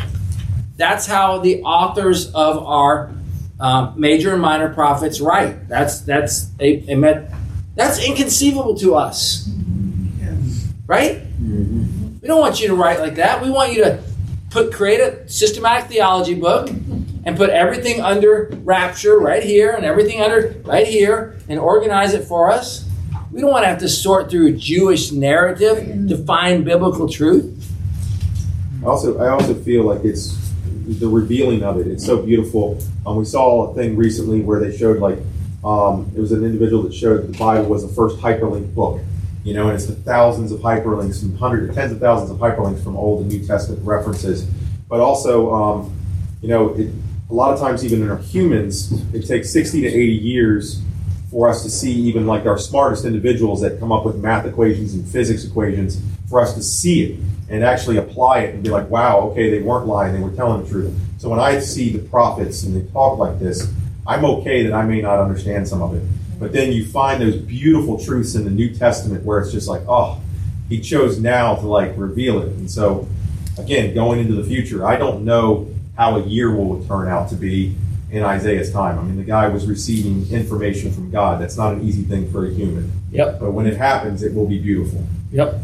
[0.78, 3.12] That's how the authors of our
[3.60, 5.68] um, major and minor prophets write.
[5.68, 7.34] That's that's a, a met,
[7.74, 9.50] that's inconceivable to us,
[10.86, 11.24] right?
[11.41, 13.41] We don't want you to write like that.
[13.41, 14.04] We want you to
[14.50, 20.22] put create a systematic theology book and put everything under rapture right here and everything
[20.22, 22.86] under right here and organize it for us.
[23.32, 27.56] We don't want to have to sort through Jewish narrative to find biblical truth.
[28.84, 30.36] Also, I also feel like it's
[30.66, 31.86] the revealing of it.
[31.86, 32.82] It's so beautiful.
[33.06, 35.20] Um, we saw a thing recently where they showed like
[35.64, 39.02] um, it was an individual that showed the Bible was the first hyperlinked book.
[39.50, 42.84] You know, and it's the thousands of hyperlinks and hundreds, tens of thousands of hyperlinks
[42.84, 44.43] from Old and New Testament references.
[44.88, 45.97] But also, um,
[46.39, 46.91] you know, it,
[47.32, 50.84] a lot of times even in our humans, it takes sixty to eighty years
[51.32, 54.93] for us to see even like our smartest individuals that come up with math equations
[54.93, 57.20] and physics equations for us to see it
[57.50, 60.64] and actually apply it and be like, wow, okay, they weren't lying, they were telling
[60.64, 60.95] the truth.
[61.18, 63.68] So when I see the prophets and they talk like this,
[64.06, 66.04] I'm okay that I may not understand some of it.
[66.40, 69.82] But then you find those beautiful truths in the New Testament where it's just like,
[69.88, 70.22] oh,
[70.70, 72.50] he chose now to like reveal it.
[72.50, 73.08] And so
[73.58, 75.68] again, going into the future, I don't know
[75.98, 77.76] how a year will turn out to be
[78.12, 78.98] in Isaiah's time.
[78.98, 81.42] I mean, the guy was receiving information from God.
[81.42, 82.92] That's not an easy thing for a human.
[83.12, 83.40] Yep.
[83.40, 85.06] But when it happens, it will be beautiful.
[85.32, 85.60] Yep.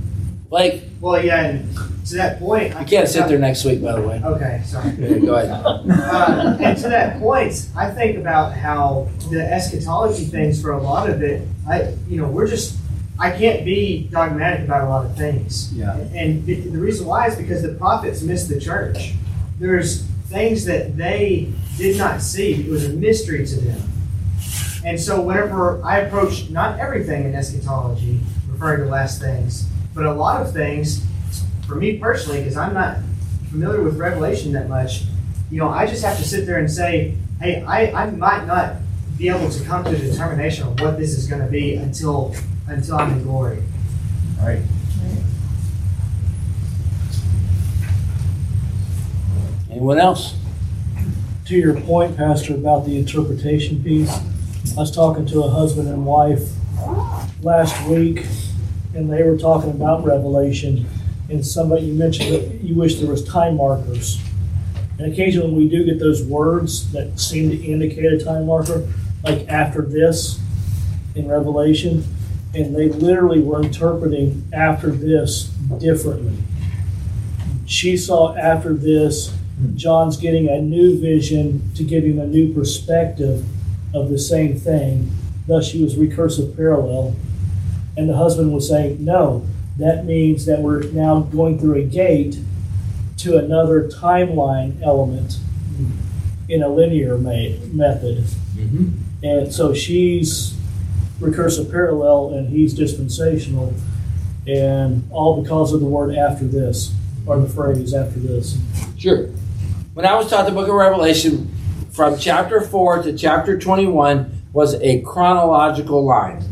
[0.50, 1.76] Like Well, yeah, and
[2.08, 4.22] to that point, I you can't sit there next week, by the way.
[4.24, 4.92] Okay, sorry.
[4.92, 5.66] Yeah, go ahead.
[6.16, 11.10] Uh, and to that point, I think about how the eschatology things for a lot
[11.10, 12.78] of it, I you know, we're just
[13.18, 15.74] I can't be dogmatic about a lot of things.
[15.74, 15.98] Yeah.
[16.14, 19.14] And the, the reason why is because the prophets missed the church.
[19.58, 22.54] There's things that they did not see.
[22.54, 23.82] It was a mystery to them.
[24.86, 28.20] And so whenever I approach not everything in eschatology,
[28.50, 29.66] referring to last things,
[29.96, 31.04] but a lot of things,
[31.68, 32.98] for me personally, because I'm not
[33.50, 35.06] familiar with Revelation that much,
[35.50, 38.76] you know, I just have to sit there and say, hey, I, I might not
[39.18, 42.36] be able to come to a determination of what this is going to be until
[42.68, 43.64] until I'm in glory.
[44.40, 44.62] All right.
[49.72, 50.36] Anyone else?
[51.46, 54.12] to your point, Pastor, about the interpretation piece,
[54.76, 56.42] I was talking to a husband and wife
[57.44, 58.26] last week,
[58.96, 60.88] and they were talking about Revelation,
[61.30, 64.20] and somebody, you mentioned that you wish there was time markers.
[64.98, 68.88] And occasionally we do get those words that seem to indicate a time marker,
[69.24, 70.40] like after this
[71.14, 72.06] in Revelation,
[72.54, 76.38] and they literally were interpreting after this differently.
[77.66, 79.76] She saw after this, hmm.
[79.76, 83.46] John's getting a new vision to give him a new perspective
[83.94, 85.12] of the same thing.
[85.48, 87.16] Thus, she was recursive parallel.
[87.98, 89.46] And the husband was say, No,
[89.78, 92.38] that means that we're now going through a gate
[93.18, 95.40] to another timeline element
[96.48, 98.24] in a linear ma- method.
[98.56, 98.90] Mm-hmm.
[99.24, 100.56] And so she's
[101.20, 103.74] recursive parallel and he's dispensational.
[104.48, 106.94] And all because of the word after this,
[107.26, 108.58] or the phrase after this.
[108.98, 109.28] Sure.
[109.94, 111.52] When I was taught the book of Revelation,
[111.92, 116.44] from chapter 4 to chapter 21 was a chronological line.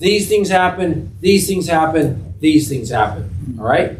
[0.00, 3.56] These things happen, these things happen, these things happen.
[3.58, 3.98] All right?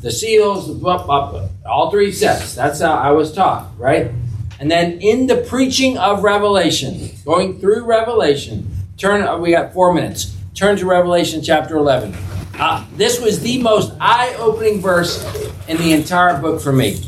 [0.00, 2.54] The seals, the blah, blah, blah, all three sets.
[2.54, 4.10] That's how I was taught, right?
[4.58, 8.66] And then in the preaching of Revelation, going through Revelation,
[8.96, 10.34] turn, uh, we got four minutes.
[10.54, 12.14] Turn to Revelation chapter 11.
[12.58, 15.22] Uh, this was the most eye opening verse
[15.68, 16.98] in the entire book for me.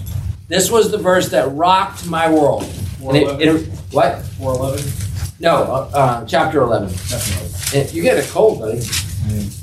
[0.49, 2.65] This was the verse that rocked my world.
[3.01, 4.21] It- it- what?
[4.39, 5.08] 411?
[5.41, 6.89] No, uh, uh, chapter 11.
[7.75, 8.81] And you get a cold, buddy.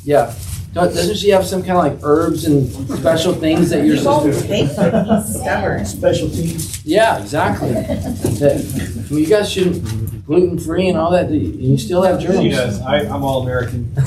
[0.04, 0.34] Yeah.
[0.74, 4.46] Don't, doesn't she have some kind of like herbs and special things that you're supposed
[4.46, 5.86] to He's stubborn.
[5.86, 6.86] Specialties.
[6.86, 7.72] Yeah, exactly.
[7.72, 11.28] That- I mean, you guys shouldn't gluten free and all that.
[11.30, 12.40] and You still have germs.
[12.42, 12.82] She does.
[12.82, 13.94] I, I'm all American.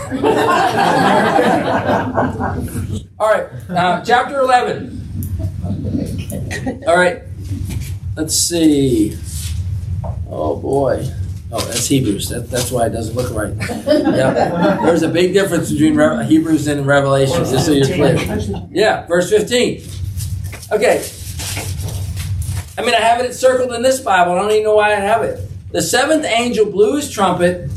[3.20, 6.82] All right, uh, chapter 11.
[6.86, 7.22] All right,
[8.16, 9.16] let's see.
[10.30, 11.04] Oh boy.
[11.50, 12.28] Oh, that's Hebrews.
[12.28, 13.54] That, that's why it doesn't look right.
[13.86, 14.78] Yeah.
[14.84, 18.66] There's a big difference between Re- Hebrews and Revelation, just so you're clear.
[18.70, 19.82] Yeah, verse 15.
[20.72, 21.08] Okay.
[22.76, 24.32] I mean, I have it circled in this Bible.
[24.32, 25.40] I don't even know why I have it.
[25.72, 27.70] The seventh angel blew his trumpet,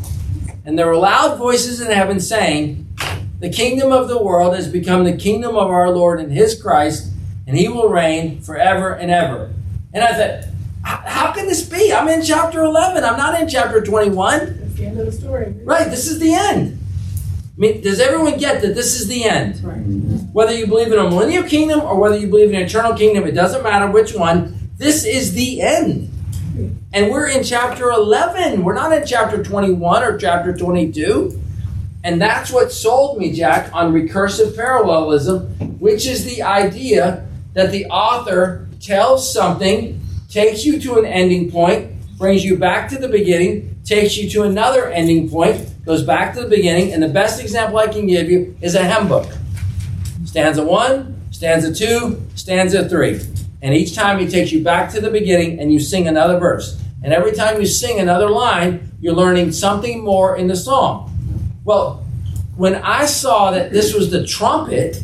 [0.66, 2.86] and there were loud voices in heaven saying,
[3.40, 7.12] The kingdom of the world has become the kingdom of our Lord and his Christ,
[7.48, 9.52] and he will reign forever and ever.
[9.94, 10.46] And I thought, "H-
[11.06, 11.94] how can this be?
[11.94, 13.04] I'm in chapter 11.
[13.04, 14.40] I'm not in chapter 21.
[14.40, 15.54] That's the end of the story.
[15.64, 16.78] Right, this is the end.
[17.58, 19.56] I mean, does everyone get that this is the end?
[19.56, 20.18] Mm-hmm.
[20.34, 23.26] Whether you believe in a millennial kingdom or whether you believe in an eternal kingdom,
[23.26, 24.70] it doesn't matter which one.
[24.78, 26.12] This is the end.
[26.94, 28.64] And we're in chapter 11.
[28.64, 31.40] We're not in chapter 21 or chapter 22.
[32.04, 35.48] And that's what sold me, Jack, on recursive parallelism,
[35.80, 40.01] which is the idea that the author tells something,
[40.32, 44.44] takes you to an ending point, brings you back to the beginning, takes you to
[44.44, 48.30] another ending point, goes back to the beginning, and the best example I can give
[48.30, 49.30] you is a hymn book.
[50.24, 53.20] Stanza one, stanza two, stanza three.
[53.62, 56.82] And each time he takes you back to the beginning and you sing another verse.
[57.04, 61.12] And every time you sing another line, you're learning something more in the song.
[61.66, 62.06] Well,
[62.56, 65.04] when I saw that this was the trumpet,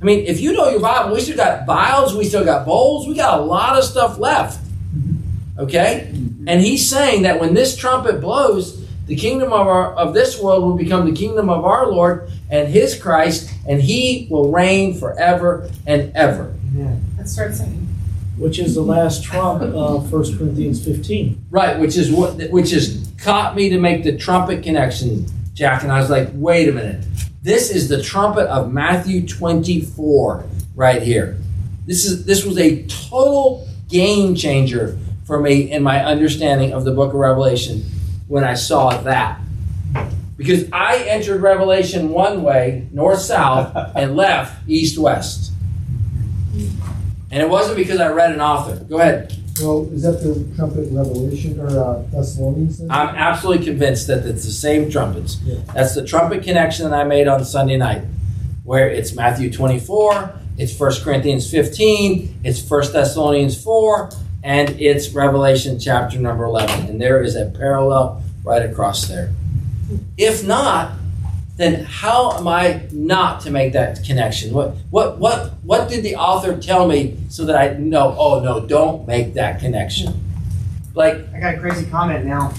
[0.00, 3.08] I mean, if you know your Bible, we still got vials, we still got bowls,
[3.08, 4.60] we got a lot of stuff left.
[4.64, 5.60] Mm-hmm.
[5.60, 6.10] Okay?
[6.12, 6.48] Mm-hmm.
[6.48, 10.62] And he's saying that when this trumpet blows, the kingdom of our of this world
[10.62, 15.70] will become the kingdom of our Lord and his Christ, and he will reign forever
[15.86, 16.54] and ever.
[17.16, 17.86] Let's start singing.
[18.36, 21.46] Which is the last trump of 1 Corinthians 15.
[21.50, 25.82] Right, which is what which has caught me to make the trumpet connection, Jack.
[25.82, 27.04] And I was like, wait a minute.
[27.48, 30.44] This is the trumpet of Matthew 24
[30.76, 31.38] right here.
[31.86, 36.90] This is this was a total game changer for me in my understanding of the
[36.90, 37.84] book of Revelation
[38.26, 39.40] when I saw that.
[40.36, 45.50] Because I entered Revelation one way, north south, and left east west.
[47.30, 48.84] And it wasn't because I read an author.
[48.84, 49.37] Go ahead.
[49.60, 52.78] Well, is that the trumpet revelation or uh, Thessalonians?
[52.78, 52.90] then?
[52.90, 55.38] I'm absolutely convinced that it's the same trumpets.
[55.44, 55.60] Yeah.
[55.74, 58.02] That's the trumpet connection that I made on Sunday night,
[58.64, 64.10] where it's Matthew 24, it's 1 Corinthians 15, it's 1 Thessalonians 4,
[64.42, 66.86] and it's Revelation chapter number 11.
[66.86, 69.32] And there is a parallel right across there.
[70.16, 70.92] If not,
[71.58, 74.54] then how am I not to make that connection?
[74.54, 78.64] What what what what did the author tell me so that I know, oh no,
[78.64, 80.24] don't make that connection?
[80.94, 82.52] Like I got a crazy comment now.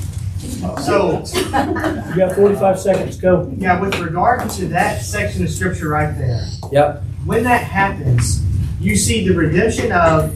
[0.82, 3.18] So, You got 45 seconds.
[3.18, 3.52] Go.
[3.58, 7.04] yeah, with regard to that section of scripture right there, Yep.
[7.26, 8.42] when that happens,
[8.80, 10.34] you see the redemption of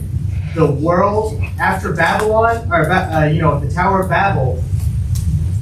[0.54, 4.56] the world after Babylon, or uh, you know, the Tower of Babel,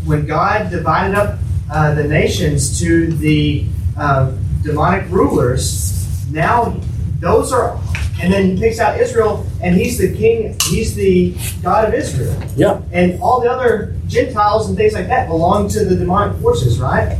[0.05, 1.39] when God divided up
[1.71, 4.33] uh, the nations to the uh,
[4.63, 6.77] demonic rulers, now
[7.21, 7.81] those are,
[8.21, 12.37] and then he picks out Israel, and he's the king, he's the God of Israel.
[12.57, 12.81] Yeah.
[12.93, 17.19] And all the other Gentiles and things like that belong to the demonic forces, right?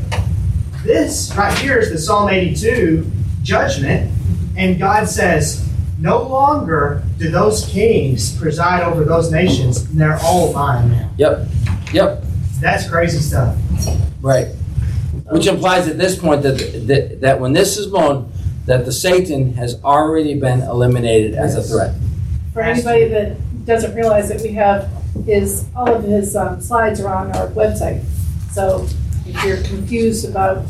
[0.85, 3.11] This right here is the Psalm 82
[3.43, 4.11] judgment,
[4.57, 5.69] and God says,
[6.03, 11.11] no longer do those kings preside over those nations, and they're all mine now.
[11.17, 11.49] Yep.
[11.93, 12.25] Yep.
[12.63, 13.59] That's crazy stuff.
[14.21, 14.47] Right.
[15.31, 18.33] Which implies at this point that, that, that when this is blown,
[18.67, 21.97] that the Satan has already been eliminated as a threat.
[22.53, 24.89] For anybody that doesn't realize that we have
[25.27, 28.05] his, all of his um, slides are on our website.
[28.53, 28.87] So
[29.27, 30.65] if you're confused about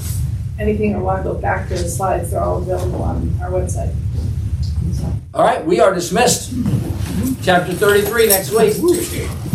[0.59, 3.95] anything or want to go back to the slides, they're all available on our website.
[5.35, 6.55] All right, we are dismissed.
[7.43, 9.52] Chapter 33 next week.